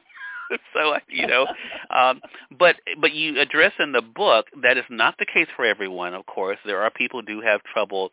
so 0.73 0.95
you 1.07 1.27
know, 1.27 1.47
um, 1.89 2.21
but 2.57 2.77
but 2.99 3.13
you 3.13 3.39
address 3.39 3.73
in 3.79 3.91
the 3.91 4.01
book 4.01 4.47
that 4.61 4.77
is 4.77 4.85
not 4.89 5.15
the 5.19 5.25
case 5.25 5.47
for 5.55 5.65
everyone. 5.65 6.13
Of 6.13 6.25
course, 6.25 6.57
there 6.65 6.81
are 6.81 6.91
people 6.91 7.21
who 7.21 7.25
do 7.25 7.41
have 7.41 7.61
trouble. 7.63 8.11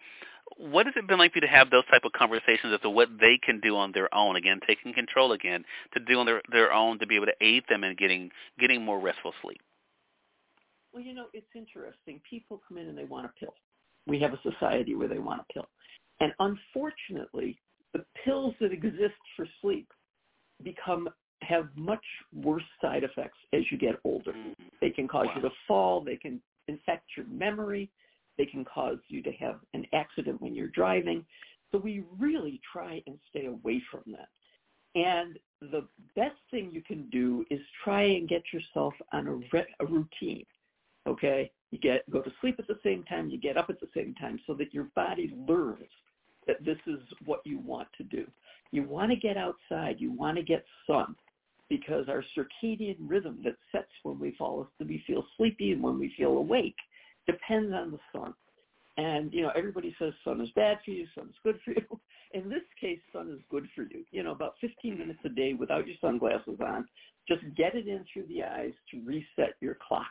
What 0.56 0.86
has 0.86 0.94
it 0.96 1.06
been 1.06 1.18
like 1.18 1.32
for 1.32 1.38
you 1.38 1.42
to 1.42 1.46
have 1.46 1.70
those 1.70 1.84
type 1.90 2.02
of 2.04 2.12
conversations 2.12 2.72
as 2.72 2.80
to 2.80 2.90
what 2.90 3.08
they 3.20 3.38
can 3.38 3.60
do 3.60 3.76
on 3.76 3.92
their 3.92 4.12
own? 4.14 4.36
Again, 4.36 4.60
taking 4.66 4.92
control 4.92 5.32
again 5.32 5.64
to 5.94 6.00
do 6.00 6.18
on 6.18 6.26
their 6.26 6.42
their 6.50 6.72
own 6.72 6.98
to 7.00 7.06
be 7.06 7.16
able 7.16 7.26
to 7.26 7.36
aid 7.40 7.64
them 7.68 7.84
in 7.84 7.94
getting 7.96 8.30
getting 8.58 8.84
more 8.84 8.98
restful 8.98 9.34
sleep. 9.42 9.60
Well, 10.92 11.02
you 11.02 11.14
know, 11.14 11.26
it's 11.32 11.46
interesting. 11.54 12.20
People 12.28 12.60
come 12.66 12.78
in 12.78 12.88
and 12.88 12.96
they 12.96 13.04
want 13.04 13.26
a 13.26 13.32
pill. 13.38 13.54
We 14.06 14.18
have 14.20 14.32
a 14.32 14.40
society 14.42 14.94
where 14.94 15.08
they 15.08 15.18
want 15.18 15.42
a 15.42 15.52
pill. 15.52 15.68
And 16.20 16.32
unfortunately, 16.40 17.58
the 17.92 18.04
pills 18.24 18.54
that 18.60 18.72
exist 18.72 19.14
for 19.36 19.46
sleep 19.60 19.88
become 20.62 21.08
have 21.42 21.68
much 21.76 22.04
worse 22.34 22.64
side 22.80 23.04
effects 23.04 23.38
as 23.52 23.62
you 23.70 23.78
get 23.78 23.96
older. 24.04 24.32
Mm-hmm. 24.32 24.64
They 24.80 24.90
can 24.90 25.08
cause 25.08 25.26
wow. 25.26 25.32
you 25.36 25.42
to 25.42 25.50
fall. 25.66 26.00
They 26.00 26.16
can 26.16 26.40
infect 26.66 27.04
your 27.16 27.26
memory. 27.26 27.90
They 28.36 28.46
can 28.46 28.64
cause 28.64 28.98
you 29.08 29.22
to 29.22 29.32
have 29.32 29.56
an 29.74 29.84
accident 29.92 30.40
when 30.40 30.54
you're 30.54 30.68
driving. 30.68 31.24
So 31.72 31.78
we 31.78 32.04
really 32.18 32.60
try 32.72 33.02
and 33.06 33.18
stay 33.30 33.46
away 33.46 33.82
from 33.90 34.02
that. 34.06 34.28
And 34.94 35.38
the 35.60 35.86
best 36.16 36.36
thing 36.50 36.70
you 36.72 36.82
can 36.82 37.08
do 37.10 37.44
is 37.50 37.60
try 37.84 38.02
and 38.02 38.28
get 38.28 38.42
yourself 38.52 38.94
on 39.12 39.26
a, 39.26 39.34
re- 39.52 39.74
a 39.80 39.86
routine. 39.86 40.46
Okay, 41.06 41.50
you 41.70 41.78
get 41.78 42.08
go 42.10 42.20
to 42.20 42.30
sleep 42.40 42.56
at 42.58 42.66
the 42.66 42.78
same 42.82 43.04
time, 43.04 43.28
you 43.28 43.38
get 43.38 43.56
up 43.56 43.70
at 43.70 43.80
the 43.80 43.88
same 43.94 44.14
time, 44.14 44.38
so 44.46 44.54
that 44.54 44.74
your 44.74 44.88
body 44.94 45.34
learns 45.48 45.88
that 46.46 46.64
this 46.64 46.78
is 46.86 46.98
what 47.24 47.40
you 47.44 47.58
want 47.58 47.88
to 47.98 48.04
do. 48.04 48.26
You 48.72 48.82
want 48.82 49.10
to 49.10 49.16
get 49.16 49.36
outside. 49.36 49.96
You 49.98 50.12
want 50.12 50.36
to 50.36 50.42
get 50.42 50.64
sun 50.86 51.14
because 51.68 52.08
our 52.08 52.24
circadian 52.36 52.96
rhythm 53.00 53.40
that 53.44 53.56
sets 53.72 53.90
when 54.02 54.18
we 54.18 54.34
fall 54.36 54.62
asleep, 54.62 54.88
we 54.88 55.04
feel 55.06 55.24
sleepy 55.36 55.72
and 55.72 55.82
when 55.82 55.98
we 55.98 56.12
feel 56.16 56.32
awake 56.32 56.76
depends 57.26 57.72
on 57.72 57.90
the 57.90 57.98
sun. 58.12 58.34
And, 58.96 59.32
you 59.32 59.42
know, 59.42 59.52
everybody 59.54 59.94
says 59.98 60.12
sun 60.24 60.40
is 60.40 60.48
bad 60.56 60.78
for 60.84 60.90
you, 60.90 61.06
sun 61.14 61.28
is 61.28 61.36
good 61.44 61.58
for 61.64 61.70
you. 61.72 61.82
In 62.34 62.50
this 62.50 62.62
case, 62.78 62.98
sun 63.12 63.30
is 63.30 63.40
good 63.50 63.66
for 63.74 63.82
you. 63.82 64.04
You 64.10 64.22
know, 64.22 64.32
about 64.32 64.54
15 64.60 64.98
minutes 64.98 65.20
a 65.24 65.30
day 65.30 65.54
without 65.54 65.86
your 65.86 65.96
sunglasses 66.00 66.58
on. 66.60 66.86
Just 67.26 67.42
get 67.56 67.74
it 67.74 67.86
in 67.88 68.04
through 68.12 68.26
the 68.26 68.42
eyes 68.42 68.72
to 68.90 69.00
reset 69.04 69.54
your 69.60 69.78
clock. 69.86 70.06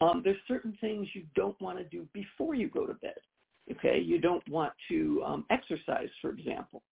Um, 0.00 0.22
there's 0.24 0.38
certain 0.48 0.76
things 0.80 1.06
you 1.14 1.24
don't 1.36 1.60
want 1.60 1.78
to 1.78 1.84
do 1.84 2.08
before 2.12 2.54
you 2.54 2.68
go 2.68 2.86
to 2.86 2.94
bed. 2.94 3.14
Okay, 3.70 3.98
you 3.98 4.20
don't 4.20 4.46
want 4.48 4.72
to 4.88 5.22
um, 5.24 5.44
exercise, 5.50 6.08
for 6.20 6.30
example. 6.30 6.82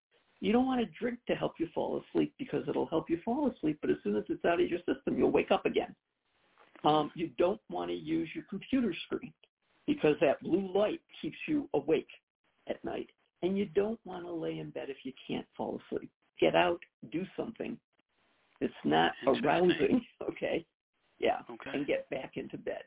You 0.42 0.52
don't 0.52 0.66
want 0.66 0.80
to 0.80 0.86
drink 0.98 1.20
to 1.28 1.36
help 1.36 1.52
you 1.60 1.68
fall 1.72 2.02
asleep 2.02 2.34
because 2.36 2.64
it'll 2.68 2.88
help 2.88 3.08
you 3.08 3.20
fall 3.24 3.48
asleep, 3.48 3.78
but 3.80 3.90
as 3.90 3.96
soon 4.02 4.16
as 4.16 4.24
it's 4.28 4.44
out 4.44 4.60
of 4.60 4.68
your 4.68 4.80
system, 4.80 5.16
you'll 5.16 5.30
wake 5.30 5.52
up 5.52 5.66
again. 5.66 5.94
Um, 6.84 7.12
you 7.14 7.30
don't 7.38 7.60
want 7.70 7.90
to 7.90 7.96
use 7.96 8.28
your 8.34 8.42
computer 8.50 8.92
screen 9.06 9.32
because 9.86 10.16
that 10.20 10.42
blue 10.42 10.68
light 10.74 11.00
keeps 11.20 11.36
you 11.46 11.68
awake 11.74 12.08
at 12.68 12.84
night. 12.84 13.08
And 13.42 13.56
you 13.56 13.66
don't 13.66 14.00
want 14.04 14.24
to 14.24 14.32
lay 14.32 14.58
in 14.58 14.70
bed 14.70 14.88
if 14.88 14.96
you 15.04 15.12
can't 15.28 15.46
fall 15.56 15.80
asleep. 15.86 16.10
Get 16.40 16.56
out, 16.56 16.80
do 17.12 17.24
something. 17.36 17.78
It's 18.60 18.74
not 18.84 19.12
arousing, 19.28 20.04
okay? 20.28 20.66
Yeah, 21.20 21.38
okay. 21.52 21.70
and 21.72 21.86
get 21.86 22.10
back 22.10 22.32
into 22.34 22.58
bed. 22.58 22.82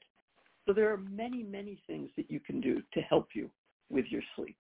So 0.65 0.74
there 0.74 0.91
are 0.91 0.97
many, 0.97 1.41
many 1.41 1.81
things 1.88 2.09
that 2.17 2.29
you 2.29 2.41
can 2.41 2.59
do 2.59 2.81
to 2.93 3.00
help 3.00 3.29
you 3.33 3.50
with 3.89 4.07
your 4.09 4.24
sleep. 4.35 4.57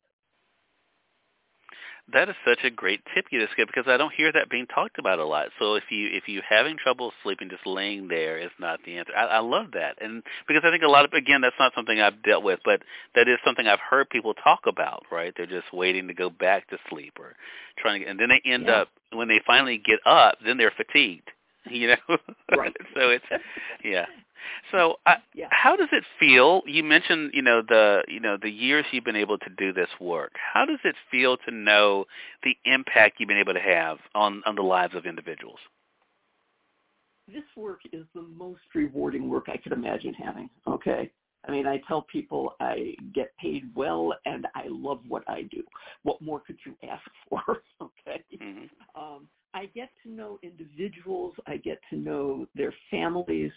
That 2.13 2.29
is 2.29 2.35
such 2.45 2.59
a 2.63 2.69
great 2.69 3.01
tip 3.15 3.25
you 3.31 3.41
just 3.43 3.57
gave 3.57 3.65
because 3.65 3.85
I 3.87 3.97
don't 3.97 4.13
hear 4.13 4.31
that 4.31 4.49
being 4.49 4.67
talked 4.67 4.99
about 4.99 5.17
a 5.17 5.25
lot. 5.25 5.47
So 5.57 5.73
if 5.73 5.85
you 5.89 6.07
if 6.11 6.27
you 6.27 6.41
having 6.47 6.77
trouble 6.77 7.11
sleeping, 7.23 7.49
just 7.49 7.65
laying 7.65 8.07
there 8.07 8.37
is 8.37 8.51
not 8.59 8.79
the 8.85 8.97
answer. 8.97 9.11
I, 9.17 9.25
I 9.25 9.39
love 9.39 9.71
that, 9.73 9.97
and 9.99 10.21
because 10.47 10.61
I 10.63 10.69
think 10.69 10.83
a 10.83 10.87
lot 10.87 11.05
of 11.05 11.13
again 11.13 11.41
that's 11.41 11.55
not 11.59 11.73
something 11.75 11.99
I've 11.99 12.21
dealt 12.21 12.43
with, 12.43 12.59
but 12.63 12.83
that 13.15 13.27
is 13.27 13.39
something 13.43 13.65
I've 13.65 13.79
heard 13.79 14.09
people 14.11 14.35
talk 14.35 14.61
about. 14.67 15.03
Right? 15.11 15.33
They're 15.35 15.47
just 15.47 15.73
waiting 15.73 16.07
to 16.07 16.13
go 16.13 16.29
back 16.29 16.69
to 16.69 16.77
sleep 16.89 17.13
or 17.19 17.35
trying 17.79 18.01
to, 18.03 18.07
and 18.07 18.19
then 18.19 18.29
they 18.29 18.41
end 18.49 18.65
yeah. 18.67 18.81
up 18.81 18.89
when 19.11 19.27
they 19.27 19.41
finally 19.45 19.81
get 19.83 19.99
up, 20.05 20.37
then 20.45 20.57
they're 20.57 20.73
fatigued. 20.75 21.29
You 21.67 21.87
know, 21.87 22.17
right? 22.55 22.75
so 22.93 23.09
it's 23.09 23.25
yeah. 23.83 24.05
So, 24.71 24.97
uh, 25.05 25.15
yeah. 25.33 25.47
how 25.51 25.75
does 25.75 25.89
it 25.91 26.03
feel? 26.19 26.61
You 26.65 26.83
mentioned, 26.83 27.31
you 27.33 27.41
know, 27.41 27.61
the 27.61 28.03
you 28.07 28.19
know 28.19 28.37
the 28.41 28.49
years 28.49 28.85
you've 28.91 29.03
been 29.03 29.15
able 29.15 29.37
to 29.39 29.49
do 29.57 29.73
this 29.73 29.89
work. 29.99 30.33
How 30.53 30.65
does 30.65 30.79
it 30.83 30.95
feel 31.11 31.37
to 31.37 31.51
know 31.51 32.05
the 32.43 32.55
impact 32.65 33.19
you've 33.19 33.27
been 33.27 33.37
able 33.37 33.53
to 33.53 33.59
have 33.59 33.97
on 34.13 34.41
on 34.45 34.55
the 34.55 34.63
lives 34.63 34.95
of 34.95 35.05
individuals? 35.05 35.59
This 37.27 37.43
work 37.57 37.79
is 37.91 38.05
the 38.13 38.21
most 38.21 38.61
rewarding 38.73 39.29
work 39.29 39.45
I 39.47 39.57
could 39.57 39.71
imagine 39.71 40.13
having. 40.13 40.49
Okay. 40.67 41.11
I 41.47 41.51
mean, 41.51 41.67
I 41.67 41.79
tell 41.87 42.03
people 42.03 42.55
I 42.59 42.95
get 43.13 43.35
paid 43.37 43.63
well 43.75 44.13
and 44.25 44.47
I 44.55 44.65
love 44.67 45.01
what 45.07 45.23
I 45.27 45.43
do. 45.43 45.63
What 46.03 46.21
more 46.21 46.39
could 46.39 46.57
you 46.65 46.75
ask 46.87 47.03
for? 47.29 47.61
okay. 47.81 48.23
Mm-hmm. 48.41 49.01
Um, 49.01 49.27
I 49.53 49.67
get 49.67 49.89
to 50.03 50.11
know 50.11 50.39
individuals. 50.43 51.33
I 51.47 51.57
get 51.57 51.79
to 51.89 51.95
know 51.95 52.45
their 52.55 52.73
families. 52.91 53.51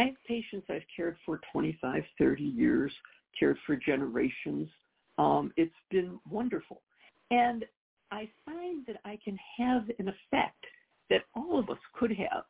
I 0.00 0.04
have 0.04 0.14
patients 0.26 0.66
I've 0.70 0.80
cared 0.96 1.18
for 1.26 1.42
25, 1.52 2.02
30 2.18 2.42
years, 2.42 2.90
cared 3.38 3.58
for 3.66 3.76
generations. 3.76 4.66
Um, 5.18 5.52
it's 5.58 5.74
been 5.90 6.18
wonderful. 6.30 6.80
And 7.30 7.66
I 8.10 8.26
find 8.46 8.86
that 8.86 8.96
I 9.04 9.18
can 9.22 9.38
have 9.58 9.82
an 9.98 10.08
effect 10.08 10.64
that 11.10 11.24
all 11.36 11.58
of 11.58 11.68
us 11.68 11.76
could 11.98 12.12
have 12.12 12.44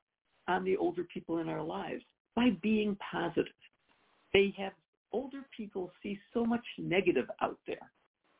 on 0.46 0.62
the 0.62 0.76
older 0.76 1.02
people 1.12 1.38
in 1.38 1.48
our 1.48 1.62
lives 1.62 2.04
by 2.36 2.50
being 2.62 2.96
positive. 3.10 3.52
They 4.32 4.54
have 4.56 4.72
older 5.10 5.44
people 5.56 5.90
see 6.04 6.20
so 6.32 6.44
much 6.44 6.64
negative 6.78 7.26
out 7.42 7.58
there, 7.66 7.90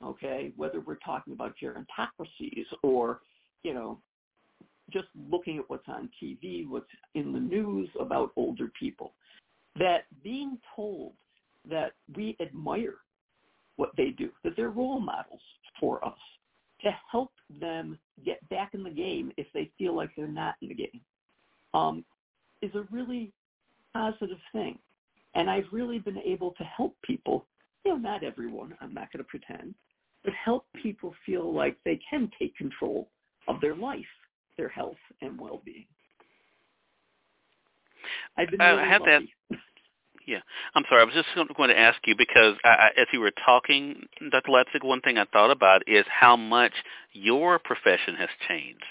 okay, 0.04 0.52
whether 0.56 0.78
we're 0.78 0.98
talking 1.04 1.32
about 1.32 1.56
gerontocracies 1.60 2.66
or, 2.84 3.22
you 3.64 3.74
know, 3.74 3.98
just 4.92 5.08
looking 5.30 5.58
at 5.58 5.68
what's 5.68 5.88
on 5.88 6.10
TV, 6.22 6.68
what's 6.68 6.86
in 7.14 7.32
the 7.32 7.40
news 7.40 7.88
about 7.98 8.32
older 8.36 8.70
people, 8.78 9.12
that 9.78 10.04
being 10.22 10.58
told 10.74 11.12
that 11.68 11.92
we 12.16 12.36
admire 12.40 12.96
what 13.76 13.90
they 13.96 14.10
do, 14.10 14.30
that 14.44 14.56
they're 14.56 14.70
role 14.70 15.00
models 15.00 15.40
for 15.78 16.04
us, 16.04 16.18
to 16.82 16.90
help 17.10 17.32
them 17.60 17.98
get 18.24 18.46
back 18.48 18.74
in 18.74 18.82
the 18.82 18.90
game 18.90 19.32
if 19.36 19.46
they 19.52 19.70
feel 19.78 19.94
like 19.94 20.10
they're 20.16 20.26
not 20.26 20.54
in 20.62 20.68
the 20.68 20.74
game, 20.74 21.00
um, 21.74 22.04
is 22.62 22.74
a 22.74 22.86
really 22.90 23.32
positive 23.94 24.38
thing. 24.52 24.78
And 25.34 25.48
I've 25.48 25.66
really 25.70 25.98
been 25.98 26.18
able 26.18 26.52
to 26.52 26.64
help 26.64 26.96
people, 27.02 27.46
you 27.84 27.92
know, 27.92 27.98
not 27.98 28.24
everyone, 28.24 28.74
I'm 28.80 28.94
not 28.94 29.12
going 29.12 29.24
to 29.24 29.28
pretend, 29.28 29.74
but 30.24 30.32
help 30.34 30.66
people 30.82 31.14
feel 31.24 31.54
like 31.54 31.76
they 31.84 32.00
can 32.08 32.30
take 32.38 32.56
control 32.56 33.08
of 33.48 33.60
their 33.60 33.74
life 33.74 34.04
their 34.60 34.68
health 34.68 34.98
and 35.22 35.40
well-being. 35.40 35.86
I've 38.36 38.50
been 38.50 38.60
really 38.60 38.82
I 38.82 38.86
have 38.86 39.00
lucky. 39.00 39.32
that. 39.50 39.58
Yeah, 40.26 40.40
I'm 40.76 40.84
sorry. 40.88 41.00
I 41.00 41.04
was 41.06 41.14
just 41.14 41.56
going 41.56 41.70
to 41.70 41.78
ask 41.78 41.98
you 42.06 42.14
because 42.16 42.54
I, 42.62 42.90
as 42.96 43.06
you 43.12 43.18
were 43.18 43.32
talking, 43.44 44.02
Dr. 44.30 44.52
Leipzig, 44.52 44.84
one 44.84 45.00
thing 45.00 45.18
I 45.18 45.24
thought 45.24 45.50
about 45.50 45.82
is 45.88 46.04
how 46.08 46.36
much 46.36 46.70
your 47.12 47.58
profession 47.58 48.14
has 48.14 48.28
changed 48.46 48.84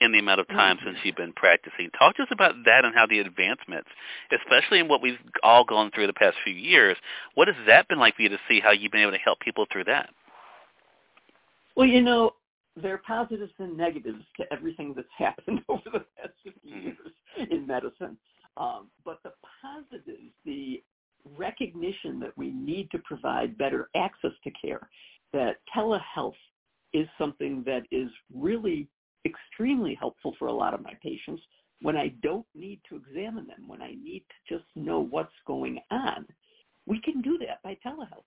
in 0.00 0.12
the 0.12 0.18
amount 0.18 0.40
of 0.40 0.48
time 0.48 0.78
mm-hmm. 0.78 0.86
since 0.86 0.98
you've 1.04 1.16
been 1.16 1.34
practicing. 1.34 1.90
Talk 1.98 2.16
to 2.16 2.22
us 2.22 2.28
about 2.30 2.54
that 2.64 2.86
and 2.86 2.94
how 2.94 3.06
the 3.06 3.18
advancements, 3.18 3.88
especially 4.32 4.78
in 4.78 4.88
what 4.88 5.02
we've 5.02 5.18
all 5.42 5.64
gone 5.64 5.90
through 5.94 6.06
the 6.06 6.14
past 6.14 6.36
few 6.42 6.54
years, 6.54 6.96
what 7.34 7.48
has 7.48 7.56
that 7.66 7.88
been 7.88 7.98
like 7.98 8.16
for 8.16 8.22
you 8.22 8.30
to 8.30 8.38
see 8.48 8.60
how 8.60 8.70
you've 8.70 8.92
been 8.92 9.02
able 9.02 9.12
to 9.12 9.18
help 9.18 9.40
people 9.40 9.66
through 9.70 9.84
that? 9.84 10.08
Well, 11.76 11.86
you 11.86 12.00
know, 12.00 12.32
there 12.80 12.94
are 12.94 13.02
positives 13.06 13.52
and 13.58 13.76
negatives 13.76 14.24
to 14.38 14.44
everything 14.52 14.94
that's 14.94 15.08
happened 15.16 15.60
over 15.68 15.82
the 15.92 16.04
past 16.16 16.34
50 16.44 16.60
Mm-hmm. 16.68 16.86
years 16.86 17.50
in 17.50 17.66
medicine. 17.66 18.16
Um, 18.56 18.88
but 19.04 19.18
the 19.24 19.32
positives, 19.60 20.32
the 20.44 20.82
recognition 21.36 22.20
that 22.20 22.36
we 22.36 22.50
need 22.50 22.90
to 22.90 22.98
provide 23.00 23.56
better 23.58 23.88
access 23.96 24.32
to 24.44 24.50
care, 24.50 24.88
that 25.32 25.56
telehealth 25.74 26.32
is 26.92 27.06
something 27.18 27.62
that 27.64 27.82
is 27.90 28.10
really 28.34 28.88
extremely 29.24 29.94
helpful 29.98 30.34
for 30.38 30.48
a 30.48 30.52
lot 30.52 30.74
of 30.74 30.82
my 30.82 30.92
patients 31.02 31.42
when 31.82 31.96
I 31.96 32.08
don't 32.22 32.46
need 32.54 32.80
to 32.88 32.96
examine 32.96 33.46
them, 33.46 33.66
when 33.66 33.82
I 33.82 33.90
need 34.02 34.24
to 34.28 34.54
just 34.56 34.64
know 34.76 35.00
what's 35.00 35.32
going 35.46 35.78
on, 35.90 36.26
we 36.86 37.00
can 37.00 37.20
do 37.20 37.38
that 37.38 37.62
by 37.62 37.76
telehealth. 37.84 38.24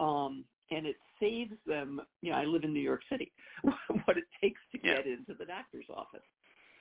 Um, 0.00 0.44
and 0.70 0.86
it 0.86 0.96
saves 1.20 1.54
them, 1.66 2.00
you 2.22 2.30
know, 2.30 2.36
I 2.38 2.44
live 2.44 2.64
in 2.64 2.72
New 2.72 2.80
York 2.80 3.02
City, 3.10 3.32
what 3.62 4.16
it 4.16 4.24
takes 4.40 4.60
to 4.72 4.78
Yeah. 4.82 4.96
get 4.96 5.06
into 5.06 5.34
the 5.34 5.44
doctor's 5.46 5.86
office. 5.88 6.22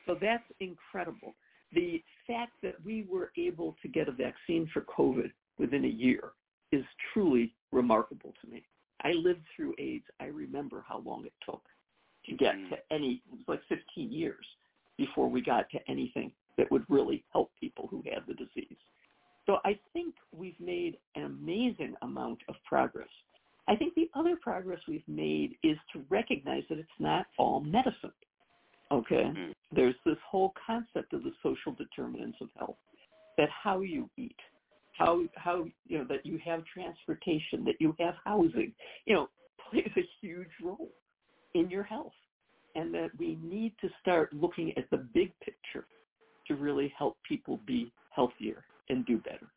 So 0.06 0.16
that's 0.20 0.44
incredible. 0.60 1.36
The 1.74 2.04
fact 2.26 2.54
that 2.64 2.76
we 2.84 3.04
were 3.10 3.32
able 3.38 3.76
to 3.82 3.88
get 3.88 4.08
a 4.08 4.12
vaccine 4.12 4.68
for 4.74 4.82
COVID 4.82 5.32
within 5.58 5.86
a 5.86 5.90
year 5.90 6.32
is 6.72 6.86
truly 7.14 7.54
remarkable 7.72 8.34
to 8.42 8.50
me. 8.50 8.66
I 9.04 9.12
lived 9.12 9.44
through 9.56 9.76
AIDS. 9.78 10.06
I 10.20 10.26
remember 10.26 10.84
how 10.88 11.00
long 11.00 11.26
it 11.26 11.34
took 11.46 11.64
to 12.26 12.36
get 12.36 12.56
Mm. 12.56 12.70
to 12.70 12.94
any, 12.94 13.22
it 13.26 13.32
was 13.32 13.48
like 13.48 13.64
15 13.66 14.12
years 14.12 14.46
before 14.98 15.30
we 15.30 15.42
got 15.42 15.70
to 15.70 15.80
anything 15.90 16.32
that 16.58 16.70
would 16.72 16.86
really 16.90 17.24
help 17.32 17.52
people 17.60 17.88
who 17.88 18.02
had 18.12 18.26
the 18.28 18.34
disease. 18.34 18.78
So 19.46 19.60
I 19.64 19.80
think 19.94 20.16
we've 20.32 20.60
made 20.60 20.98
an 21.16 21.24
amazing 21.24 21.96
amount 22.02 22.42
of 22.50 22.56
progress. 22.66 23.08
I 23.68 23.76
think 23.76 23.96
the 23.96 24.10
other 24.16 24.38
progress 24.42 24.80
we've 24.88 25.08
made 25.08 25.56
is 25.64 25.78
to 25.94 26.04
recognize 26.10 26.64
that 26.70 26.78
it's 26.78 26.90
not 27.00 27.26
all 27.38 27.60
medicine. 27.60 28.14
Okay? 28.92 29.32
Mm. 29.36 29.54
There's 29.74 29.96
this 30.06 30.18
whole 30.30 30.54
concept 30.66 31.14
of 31.14 31.24
the 31.24 31.34
social 31.44 31.74
determinants 31.74 32.38
of 32.42 32.48
health, 32.58 32.78
that 33.38 33.50
how 33.50 33.82
you 33.82 34.10
eat, 34.18 34.38
how 34.98 35.24
how 35.36 35.66
you 35.88 35.98
know 36.00 36.06
that 36.06 36.26
you 36.26 36.40
have 36.44 36.64
transportation, 36.74 37.66
that 37.66 37.76
you 37.80 37.94
have 38.00 38.16
housing, 38.24 38.74
you 39.06 39.14
know, 39.14 39.28
plays 39.70 39.92
a 39.98 40.08
huge 40.22 40.48
role 40.64 40.90
in 41.54 41.70
your 41.70 41.84
health. 41.84 42.14
And 42.76 42.94
that 42.94 43.10
we 43.18 43.40
need 43.42 43.74
to 43.82 43.90
start 44.00 44.32
looking 44.34 44.72
at 44.78 44.88
the 44.92 44.98
big 44.98 45.32
picture 45.40 45.88
to 46.48 46.56
really 46.56 46.94
help 46.96 47.18
people 47.28 47.60
be 47.66 47.92
healthier 48.12 48.64
and 48.90 49.04
do 49.06 49.18
better. 49.18 49.48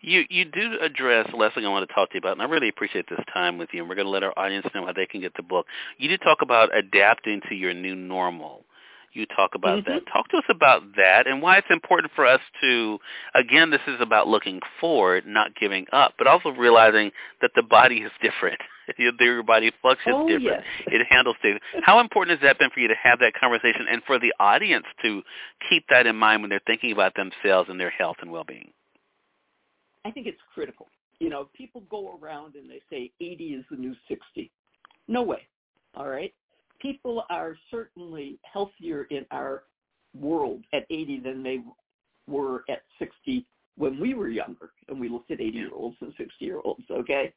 You 0.00 0.24
you 0.30 0.44
do 0.44 0.78
address 0.80 1.28
the 1.30 1.36
last 1.36 1.54
thing 1.54 1.64
I 1.66 1.68
want 1.68 1.88
to 1.88 1.94
talk 1.94 2.10
to 2.10 2.14
you 2.14 2.18
about, 2.18 2.32
and 2.32 2.42
I 2.42 2.46
really 2.46 2.68
appreciate 2.68 3.08
this 3.08 3.20
time 3.32 3.58
with 3.58 3.70
you. 3.72 3.80
And 3.80 3.88
we're 3.88 3.94
going 3.96 4.06
to 4.06 4.10
let 4.10 4.22
our 4.22 4.36
audience 4.38 4.66
know 4.74 4.84
how 4.86 4.92
they 4.92 5.06
can 5.06 5.20
get 5.20 5.34
the 5.36 5.42
book. 5.42 5.66
You 5.98 6.08
did 6.08 6.20
talk 6.22 6.38
about 6.42 6.76
adapting 6.76 7.40
to 7.48 7.54
your 7.54 7.74
new 7.74 7.94
normal. 7.94 8.64
You 9.12 9.24
talk 9.26 9.54
about 9.54 9.78
Mm-hmm. 9.80 9.90
that. 9.92 10.02
Talk 10.12 10.28
to 10.28 10.36
us 10.36 10.44
about 10.50 10.82
that 10.96 11.26
and 11.26 11.40
why 11.40 11.56
it's 11.56 11.66
important 11.70 12.12
for 12.14 12.26
us 12.26 12.40
to. 12.60 12.98
Again, 13.34 13.70
this 13.70 13.80
is 13.86 13.96
about 14.00 14.28
looking 14.28 14.60
forward, 14.80 15.24
not 15.26 15.54
giving 15.58 15.86
up, 15.92 16.14
but 16.18 16.26
also 16.26 16.50
realizing 16.50 17.10
that 17.40 17.50
the 17.56 17.62
body 17.62 17.96
is 18.02 18.12
different. 18.20 18.60
Your 18.98 19.42
body 19.42 19.72
functions 19.82 20.14
Oh, 20.16 20.28
different. 20.28 20.62
yes. 20.62 20.86
It 20.88 21.06
handles 21.08 21.36
things. 21.42 21.58
How 21.82 21.98
important 21.98 22.38
has 22.38 22.46
that 22.46 22.58
been 22.58 22.70
for 22.70 22.80
you 22.80 22.88
to 22.88 22.94
have 23.02 23.18
that 23.20 23.32
conversation 23.34 23.86
and 23.90 24.02
for 24.04 24.18
the 24.18 24.32
audience 24.38 24.84
to 25.02 25.22
keep 25.68 25.84
that 25.88 26.06
in 26.06 26.14
mind 26.16 26.42
when 26.42 26.50
they're 26.50 26.60
thinking 26.66 26.92
about 26.92 27.14
themselves 27.16 27.68
and 27.70 27.80
their 27.80 27.90
health 27.90 28.16
and 28.20 28.30
well-being? 28.30 28.70
I 30.06 30.12
think 30.12 30.26
it's 30.28 30.40
critical. 30.54 30.86
You 31.18 31.30
know, 31.30 31.48
people 31.56 31.82
go 31.90 32.16
around 32.22 32.54
and 32.54 32.70
they 32.70 32.80
say 32.90 33.10
80 33.20 33.44
is 33.44 33.64
the 33.70 33.76
new 33.76 33.94
60. 34.08 34.50
No 35.08 35.22
way. 35.22 35.40
All 35.96 36.08
right. 36.08 36.32
People 36.80 37.24
are 37.28 37.56
certainly 37.70 38.38
healthier 38.50 39.04
in 39.10 39.26
our 39.32 39.64
world 40.14 40.62
at 40.72 40.86
80 40.90 41.20
than 41.20 41.42
they 41.42 41.60
were 42.28 42.64
at 42.68 42.82
60 42.98 43.46
when 43.76 43.98
we 43.98 44.14
were 44.14 44.28
younger 44.28 44.70
and 44.88 45.00
we 45.00 45.08
looked 45.08 45.30
at 45.30 45.40
80 45.40 45.58
year 45.58 45.70
olds 45.74 45.96
and 46.00 46.12
60 46.16 46.32
year 46.44 46.60
olds. 46.64 46.84
Okay. 46.90 47.32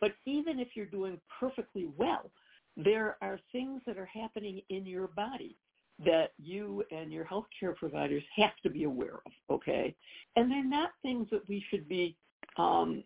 But 0.00 0.12
even 0.26 0.58
if 0.58 0.68
you're 0.74 0.86
doing 0.86 1.18
perfectly 1.38 1.88
well, 1.96 2.30
there 2.76 3.16
are 3.22 3.38
things 3.52 3.80
that 3.86 3.96
are 3.96 4.06
happening 4.12 4.60
in 4.68 4.84
your 4.84 5.08
body 5.08 5.56
that 6.04 6.32
you 6.38 6.82
and 6.90 7.12
your 7.12 7.24
healthcare 7.24 7.76
providers 7.76 8.22
have 8.36 8.56
to 8.62 8.70
be 8.70 8.84
aware 8.84 9.20
of, 9.26 9.32
okay? 9.50 9.94
And 10.36 10.50
they're 10.50 10.64
not 10.64 10.90
things 11.02 11.28
that 11.30 11.46
we 11.48 11.62
should 11.68 11.88
be 11.88 12.16
um, 12.56 13.04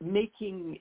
making 0.00 0.78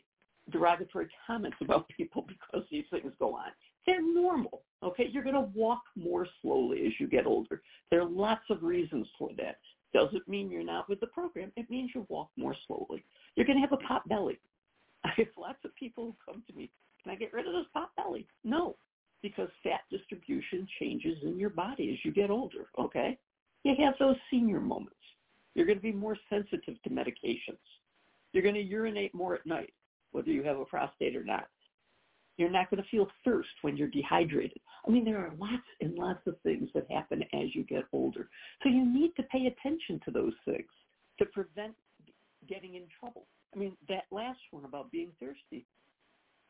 derogatory 0.52 1.08
comments 1.28 1.58
about 1.62 1.88
people 1.90 2.26
because 2.28 2.66
these 2.72 2.86
things 2.90 3.14
go 3.20 3.36
on. 3.36 3.50
They're 3.86 4.02
normal, 4.02 4.64
okay? 4.84 5.08
You're 5.12 5.24
going 5.24 5.36
to 5.36 5.52
walk 5.54 5.82
more 5.96 6.28
slowly 6.42 6.86
as 6.88 6.94
you 7.00 7.08
get 7.08 7.26
older. 7.26 7.62
There 7.90 8.02
are 8.02 8.10
lots 8.10 8.44
of 8.50 8.64
reasons 8.64 9.08
for 9.18 9.30
that. 9.38 9.60
Doesn't 9.94 10.28
mean 10.28 10.50
you're 10.50 10.64
not 10.64 10.88
with 10.88 11.00
the 11.00 11.08
program. 11.08 11.52
It 11.58 11.70
means 11.70 11.92
you 11.94 12.06
walk 12.10 12.30
more 12.38 12.56
slowly. 12.66 13.04
You're 13.36 13.46
going 13.46 13.58
to 13.58 13.62
have 13.62 13.74
a 13.74 13.88
pot 13.88 14.08
belly. 14.08 14.40
I 15.04 15.12
have 15.18 15.28
lots 15.38 15.60
of 15.66 15.76
people 15.76 16.06
who 16.06 16.34
come 16.34 16.44
to 16.48 16.56
me, 16.56 16.70
can 17.02 17.12
I 17.12 17.16
get 17.16 17.34
rid 17.34 17.48
of 17.48 17.54
this 17.54 17.66
pot 17.74 17.90
belly? 17.98 18.28
No, 18.44 18.76
because 19.22 19.50
fat 19.64 19.82
distribution 19.90 20.68
changes 20.80 21.18
in 21.24 21.38
your 21.38 21.50
body 21.50 21.92
as 21.92 22.04
you 22.04 22.12
get 22.12 22.30
older, 22.30 22.68
okay? 22.80 23.18
You 23.64 23.76
have 23.84 23.94
those 24.00 24.16
senior 24.30 24.60
moments. 24.60 24.96
You're 25.54 25.66
going 25.66 25.78
to 25.78 25.84
be 25.84 25.92
more 25.92 26.18
sensitive 26.30 26.82
to 26.84 26.90
medications. 26.90 27.60
You're 28.34 28.44
going 28.44 28.56
to 28.56 28.62
urinate 28.62 29.14
more 29.14 29.36
at 29.36 29.46
night, 29.46 29.74
whether 30.12 30.30
you 30.30 30.44
have 30.44 30.58
a 30.58 30.66
prostate 30.66 31.16
or 31.16 31.24
not. 31.24 31.48
You're 32.38 32.50
not 32.50 32.70
going 32.72 32.82
to 32.82 32.90
feel 32.90 33.08
thirst 33.24 33.50
when 33.62 33.78
you're 33.78 33.90
dehydrated. 33.90 34.60
I 34.88 34.90
mean, 34.90 35.06
there 35.06 35.20
are 35.20 35.34
lots 35.38 35.68
and 35.82 35.96
lots 35.96 36.26
of 36.26 36.36
things 36.42 36.70
that 36.74 36.90
happen 36.90 37.24
as 37.34 37.54
you 37.54 37.64
get 37.64 37.84
older. 37.94 38.30
So 38.64 38.70
you 38.70 38.86
need 38.92 39.16
to 39.18 39.24
pay 39.24 39.48
attention 39.48 40.00
to 40.06 40.12
those 40.12 40.34
things 40.46 40.70
to 41.20 41.26
prevent 41.26 41.74
getting 42.48 42.76
in 42.76 42.84
trouble. 43.00 43.28
I 43.54 43.60
mean, 43.60 43.76
that 43.90 44.06
last 44.12 44.40
one 44.52 44.66
about 44.66 44.92
being 44.92 45.12
thirsty. 45.20 45.66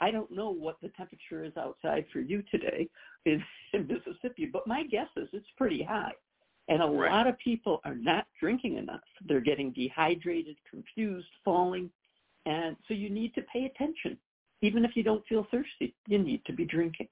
I 0.01 0.09
don't 0.11 0.31
know 0.31 0.49
what 0.49 0.77
the 0.81 0.89
temperature 0.89 1.43
is 1.45 1.55
outside 1.55 2.05
for 2.11 2.19
you 2.19 2.43
today 2.51 2.89
in, 3.25 3.41
in 3.73 3.87
Mississippi, 3.87 4.49
but 4.51 4.67
my 4.67 4.83
guess 4.83 5.07
is 5.15 5.29
it's 5.31 5.45
pretty 5.57 5.83
high. 5.83 6.13
And 6.67 6.81
a 6.81 6.85
Right. 6.85 7.11
lot 7.11 7.27
of 7.27 7.37
people 7.39 7.81
are 7.85 7.95
not 7.95 8.25
drinking 8.39 8.77
enough. 8.77 9.01
They're 9.25 9.41
getting 9.41 9.71
dehydrated, 9.71 10.57
confused, 10.69 11.27
falling. 11.45 11.89
And 12.45 12.75
so 12.87 12.93
you 12.93 13.09
need 13.09 13.33
to 13.35 13.41
pay 13.43 13.65
attention. 13.65 14.17
Even 14.61 14.85
if 14.85 14.95
you 14.95 15.03
don't 15.03 15.25
feel 15.27 15.45
thirsty, 15.51 15.95
you 16.07 16.17
need 16.17 16.43
to 16.45 16.53
be 16.53 16.65
drinking. 16.65 17.07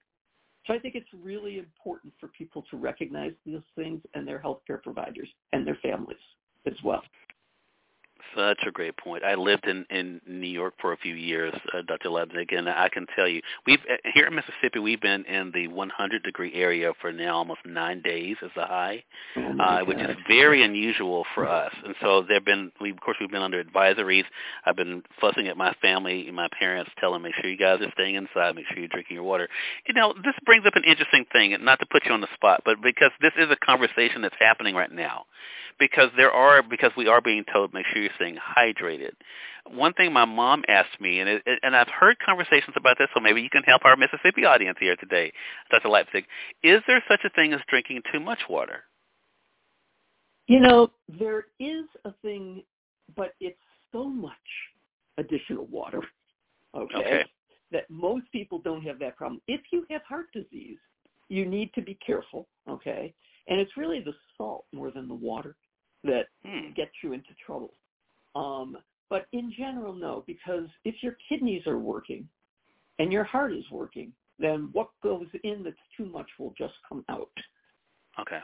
So 0.66 0.74
I 0.74 0.80
think 0.80 0.96
it's 0.96 1.10
really 1.14 1.58
important 1.58 2.14
for 2.20 2.28
people 2.28 2.64
to 2.70 2.78
recognize 2.78 3.34
these 3.46 3.62
things 3.76 4.02
and 4.14 4.28
their 4.28 4.40
healthcare 4.40 4.82
providers 4.82 5.30
and 5.52 5.66
their 5.66 5.78
families 5.82 6.18
as 6.68 6.76
well. 6.84 7.02
Such 8.36 8.60
a 8.68 8.72
great 8.72 8.98
point. 8.98 9.24
I 9.24 9.36
lived 9.36 9.66
in 9.66 9.86
in 9.90 10.22
New 10.28 10.48
York 10.48 10.74
for 10.80 10.94
a 10.94 10.98
few 10.98 11.16
years, 11.16 11.54
uh, 11.74 11.82
Dr. 11.88 12.10
Lebnick, 12.10 12.56
and 12.56 12.70
I 12.70 12.90
can 12.90 13.06
tell 13.16 13.28
you, 13.28 13.42
we've 13.66 13.80
uh, 13.90 13.96
here 14.14 14.28
in 14.28 14.36
Mississippi, 14.36 14.80
we've 14.80 15.02
been 15.02 15.26
in 15.26 15.52
the 15.54 15.68
100 15.68 16.24
degree 16.24 16.54
area 16.54 16.94
for 17.02 17.12
now 17.12 17.38
almost 17.38 17.62
nine 17.66 18.02
days 18.02 18.38
as 18.44 18.52
a 18.56 18.66
high, 18.66 19.04
Oh 19.36 19.56
uh, 19.60 19.82
which 19.86 19.98
is 19.98 20.16
very 20.28 20.64
unusual 20.64 21.26
for 21.34 21.48
us. 21.48 21.74
And 21.84 21.96
so 22.02 22.24
there've 22.28 22.46
been, 22.46 22.72
we 22.82 22.92
of 22.92 23.00
course, 23.00 23.18
we've 23.20 23.32
been 23.32 23.42
under 23.42 23.64
advisories. 23.64 24.26
I've 24.66 24.76
been 24.76 25.04
fussing 25.20 25.48
at 25.48 25.58
my 25.58 25.74
family, 25.82 26.28
and 26.28 26.36
my 26.36 26.50
parents, 26.58 26.92
telling 27.00 27.22
make 27.22 27.36
sure 27.36 27.50
you 27.50 27.58
guys 27.58 27.82
are 27.82 27.92
staying 27.94 28.16
inside, 28.16 28.56
make 28.56 28.66
sure 28.68 28.80
you're 28.80 28.88
drinking 28.88 29.16
your 29.16 29.24
water. 29.24 29.50
You 29.88 29.94
know, 29.94 30.14
this 30.14 30.36
brings 30.46 30.66
up 30.66 30.76
an 30.76 30.84
interesting 30.84 31.26
thing, 31.32 31.56
not 31.62 31.80
to 31.80 31.86
put 31.86 32.06
you 32.06 32.12
on 32.12 32.22
the 32.22 32.28
spot, 32.34 32.62
but 32.66 32.82
because 32.82 33.12
this 33.22 33.34
is 33.38 33.50
a 33.50 33.56
conversation 33.56 34.22
that's 34.22 34.36
happening 34.40 34.76
right 34.76 34.92
now 34.92 35.26
because 35.80 36.10
there 36.18 36.32
are 36.32 36.62
because 36.62 36.92
we 36.98 37.08
are 37.08 37.22
being 37.22 37.46
told 37.52 37.74
make 37.74 37.86
sure 37.88 38.02
you're 38.02 38.09
staying 38.16 38.38
hydrated. 38.38 39.12
One 39.70 39.94
thing 39.94 40.14
my 40.14 40.26
mom 40.26 40.64
asked 40.68 41.00
me, 41.00 41.20
and 41.20 41.30
it, 41.30 41.44
and 41.64 41.76
I've 41.76 41.90
heard 41.90 42.18
conversations 42.26 42.76
about 42.76 42.98
this, 42.98 43.08
so 43.14 43.20
maybe 43.20 43.42
you 43.42 43.50
can 43.50 43.64
help 43.64 43.86
our 43.86 43.96
Mississippi 43.96 44.46
audience 44.46 44.78
here 44.80 44.96
today, 44.96 45.32
Dr. 45.72 45.90
Leipzig. 45.90 46.26
Is 46.64 46.82
there 46.88 47.04
such 47.10 47.22
a 47.26 47.30
thing 47.30 47.54
as 47.54 47.62
drinking 47.68 48.02
too 48.12 48.20
much 48.20 48.40
water? 48.50 48.84
You 50.48 50.60
know, 50.60 50.90
there 51.08 51.46
is 51.60 51.86
a 52.06 52.14
thing, 52.24 52.64
but 53.16 53.34
it's 53.40 53.58
so 53.92 54.06
much 54.10 54.34
additional 55.18 55.66
water, 55.66 56.02
okay, 56.76 56.98
Okay. 56.98 57.26
that 57.72 57.90
most 57.90 58.26
people 58.32 58.60
don't 58.60 58.82
have 58.82 58.98
that 59.00 59.16
problem. 59.16 59.42
If 59.48 59.62
you 59.72 59.86
have 59.92 60.02
heart 60.04 60.26
disease, 60.34 60.80
you 61.28 61.46
need 61.46 61.72
to 61.76 61.82
be 61.82 61.96
careful, 62.06 62.48
okay? 62.68 63.14
And 63.48 63.60
it's 63.60 63.78
really 63.78 64.00
the 64.00 64.14
salt 64.38 64.66
more 64.74 64.90
than 64.92 65.08
the 65.08 65.14
water 65.14 65.56
that 66.04 66.28
Hmm. 66.44 66.72
gets 66.72 66.92
you 67.04 67.14
into 67.14 67.34
trouble. 67.46 67.74
Um, 68.36 68.78
but 69.10 69.26
in 69.34 69.52
general, 69.58 69.94
no, 69.94 70.24
because 70.28 70.68
if 70.86 70.96
your 71.02 71.18
kidneys 71.28 71.66
are 71.66 71.80
working 71.80 72.28
and 73.00 73.12
your 73.12 73.24
heart 73.24 73.54
is 73.54 73.64
working, 73.72 74.12
then 74.38 74.70
what 74.74 74.90
goes 75.02 75.28
in 75.44 75.64
that's 75.64 75.76
too 75.98 76.06
much 76.06 76.28
will 76.38 76.54
just 76.58 76.74
come 76.88 77.04
out. 77.10 77.32
Okay. 78.20 78.40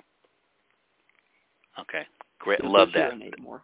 Okay. 1.79 2.03
Great. 2.39 2.59
You'll 2.63 2.73
Love 2.73 2.89
that. 2.93 3.11
urinate 3.11 3.39
more. 3.39 3.63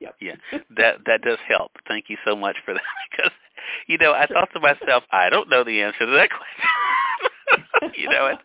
Yep. 0.00 0.16
Yeah. 0.20 0.36
That 0.76 0.98
that 1.06 1.22
does 1.22 1.38
help. 1.48 1.72
Thank 1.88 2.06
you 2.08 2.16
so 2.26 2.36
much 2.36 2.56
for 2.64 2.74
that 2.74 2.82
because 3.10 3.32
you 3.86 3.98
know, 3.98 4.12
I 4.12 4.26
thought 4.26 4.50
to 4.52 4.60
myself, 4.60 5.04
I 5.10 5.30
don't 5.30 5.48
know 5.48 5.64
the 5.64 5.80
answer 5.82 6.00
to 6.00 6.12
that 6.12 6.28
question. 6.30 7.92
you 7.96 8.08
know, 8.08 8.26
and, 8.26 8.38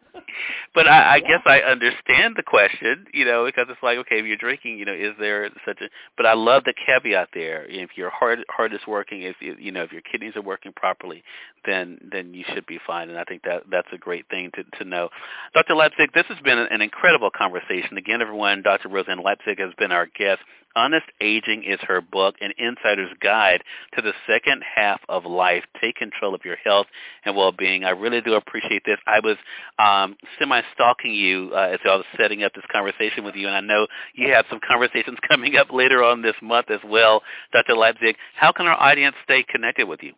but 0.73 0.87
I, 0.87 1.15
I 1.15 1.15
Yeah. 1.17 1.27
guess 1.27 1.41
I 1.45 1.59
understand 1.61 2.35
the 2.37 2.43
question, 2.43 3.07
you 3.13 3.25
know, 3.25 3.45
because 3.45 3.67
it's 3.69 3.81
like, 3.83 3.97
okay, 3.99 4.19
if 4.19 4.25
you're 4.25 4.37
drinking, 4.37 4.77
you 4.77 4.85
know, 4.85 4.93
is 4.93 5.13
there 5.19 5.49
such 5.65 5.81
a? 5.81 5.89
But 6.17 6.25
I 6.25 6.33
love 6.33 6.63
the 6.65 6.73
caveat 6.73 7.29
there. 7.33 7.65
If 7.69 7.97
your 7.97 8.09
heart 8.09 8.39
heart 8.49 8.73
is 8.73 8.81
working, 8.87 9.23
if 9.23 9.37
you 9.41 9.55
you 9.59 9.71
know 9.71 9.83
if 9.83 9.91
your 9.91 10.01
kidneys 10.01 10.35
are 10.35 10.41
working 10.41 10.73
properly, 10.73 11.23
then 11.65 11.97
then 12.11 12.33
you 12.33 12.43
should 12.53 12.65
be 12.65 12.79
fine. 12.85 13.09
And 13.09 13.17
I 13.19 13.23
think 13.25 13.43
that 13.43 13.63
that's 13.71 13.87
a 13.93 13.97
great 13.97 14.27
thing 14.29 14.51
to 14.55 14.63
to 14.79 14.85
know. 14.85 15.09
Dr. 15.53 15.75
Leipzig, 15.75 16.11
this 16.13 16.25
has 16.27 16.39
been 16.43 16.59
an 16.59 16.81
incredible 16.81 17.31
conversation. 17.35 17.97
Again, 17.97 18.21
everyone, 18.21 18.61
Dr. 18.61 18.89
Rosanne 18.89 19.23
Leipzig 19.23 19.59
has 19.59 19.73
been 19.77 19.91
our 19.91 20.07
guest. 20.07 20.41
Honest 20.75 21.05
Aging 21.19 21.63
is 21.63 21.79
her 21.81 22.01
book, 22.01 22.35
an 22.41 22.51
insider's 22.57 23.11
guide 23.21 23.63
to 23.95 24.01
the 24.01 24.13
second 24.27 24.63
half 24.63 25.01
of 25.09 25.25
life. 25.25 25.63
Take 25.81 25.95
control 25.95 26.33
of 26.33 26.41
your 26.45 26.57
health 26.57 26.87
and 27.25 27.35
well-being. 27.35 27.83
I 27.83 27.91
really 27.91 28.21
do 28.21 28.33
appreciate 28.33 28.83
this. 28.85 28.97
I 29.07 29.19
was 29.19 29.37
um, 29.79 30.15
semi-stalking 30.39 31.13
you 31.13 31.51
uh, 31.53 31.69
as 31.73 31.79
I 31.85 31.95
was 31.95 32.05
setting 32.17 32.43
up 32.43 32.53
this 32.53 32.65
conversation 32.71 33.23
with 33.23 33.35
you, 33.35 33.47
and 33.47 33.55
I 33.55 33.61
know 33.61 33.87
you 34.15 34.31
have 34.33 34.45
some 34.49 34.59
conversations 34.65 35.17
coming 35.27 35.55
up 35.57 35.71
later 35.71 36.03
on 36.03 36.21
this 36.21 36.35
month 36.41 36.69
as 36.69 36.79
well, 36.85 37.21
Dr. 37.51 37.75
Leipzig. 37.75 38.15
How 38.35 38.51
can 38.51 38.67
our 38.67 38.79
audience 38.79 39.15
stay 39.23 39.43
connected 39.43 39.87
with 39.87 40.01
you? 40.03 40.13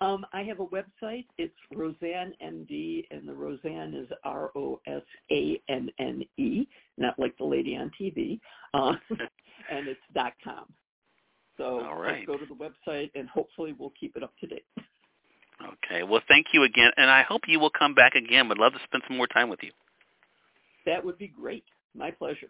Um, 0.00 0.24
I 0.32 0.42
have 0.42 0.60
a 0.60 0.66
website. 0.66 1.26
It's 1.38 1.56
Rosanne 1.74 2.32
MD, 2.42 3.04
and 3.10 3.28
the 3.28 3.34
Rosanne 3.34 3.94
is 3.94 4.08
R 4.22 4.52
O 4.54 4.80
S 4.86 5.02
A 5.32 5.60
N 5.68 5.90
N 5.98 6.22
E, 6.36 6.68
not 6.96 7.18
like 7.18 7.36
the 7.36 7.44
lady 7.44 7.76
on 7.76 7.90
TV. 8.00 8.38
Uh, 8.74 8.92
and 9.78 9.88
it's 9.88 10.00
dot 10.14 10.32
com. 10.42 10.66
So 11.56 11.80
All 11.80 11.96
right. 11.96 12.26
just 12.26 12.26
go 12.26 12.36
to 12.36 12.46
the 12.46 12.54
website, 12.54 13.10
and 13.14 13.28
hopefully 13.28 13.74
we'll 13.78 13.92
keep 13.98 14.16
it 14.16 14.22
up 14.22 14.32
to 14.40 14.46
date. 14.46 14.66
Okay. 15.60 16.04
Well, 16.04 16.20
thank 16.28 16.46
you 16.52 16.62
again, 16.62 16.90
and 16.96 17.10
I 17.10 17.22
hope 17.22 17.42
you 17.48 17.58
will 17.58 17.70
come 17.70 17.94
back 17.94 18.14
again. 18.14 18.48
Would 18.48 18.58
love 18.58 18.74
to 18.74 18.78
spend 18.84 19.02
some 19.08 19.16
more 19.16 19.26
time 19.26 19.48
with 19.48 19.60
you. 19.62 19.72
That 20.86 21.04
would 21.04 21.18
be 21.18 21.28
great. 21.28 21.64
My 21.96 22.10
pleasure. 22.10 22.48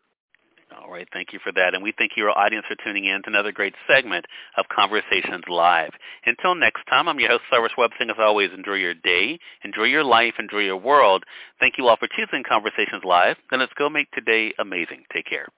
All 0.76 0.90
right, 0.90 1.08
thank 1.14 1.32
you 1.32 1.38
for 1.42 1.50
that. 1.52 1.74
And 1.74 1.82
we 1.82 1.94
thank 1.96 2.12
you, 2.16 2.24
our 2.24 2.38
audience, 2.38 2.66
for 2.68 2.76
tuning 2.84 3.06
in 3.06 3.22
to 3.22 3.30
another 3.30 3.52
great 3.52 3.74
segment 3.88 4.26
of 4.58 4.66
Conversations 4.68 5.44
Live. 5.48 5.92
Until 6.26 6.54
next 6.54 6.84
time, 6.90 7.08
I'm 7.08 7.18
your 7.18 7.30
host, 7.30 7.44
Cyrus 7.50 7.72
Websing. 7.78 8.10
As 8.10 8.18
always, 8.18 8.50
enjoy 8.54 8.74
your 8.74 8.92
day, 8.92 9.38
enjoy 9.64 9.84
your 9.84 10.04
life, 10.04 10.34
enjoy 10.38 10.58
your 10.58 10.76
world. 10.76 11.24
Thank 11.58 11.78
you 11.78 11.88
all 11.88 11.96
for 11.96 12.08
choosing 12.14 12.44
Conversations 12.46 13.02
Live. 13.02 13.36
Then 13.50 13.60
let's 13.60 13.72
go 13.78 13.88
make 13.88 14.10
today 14.10 14.52
amazing. 14.58 15.04
Take 15.10 15.24
care. 15.24 15.48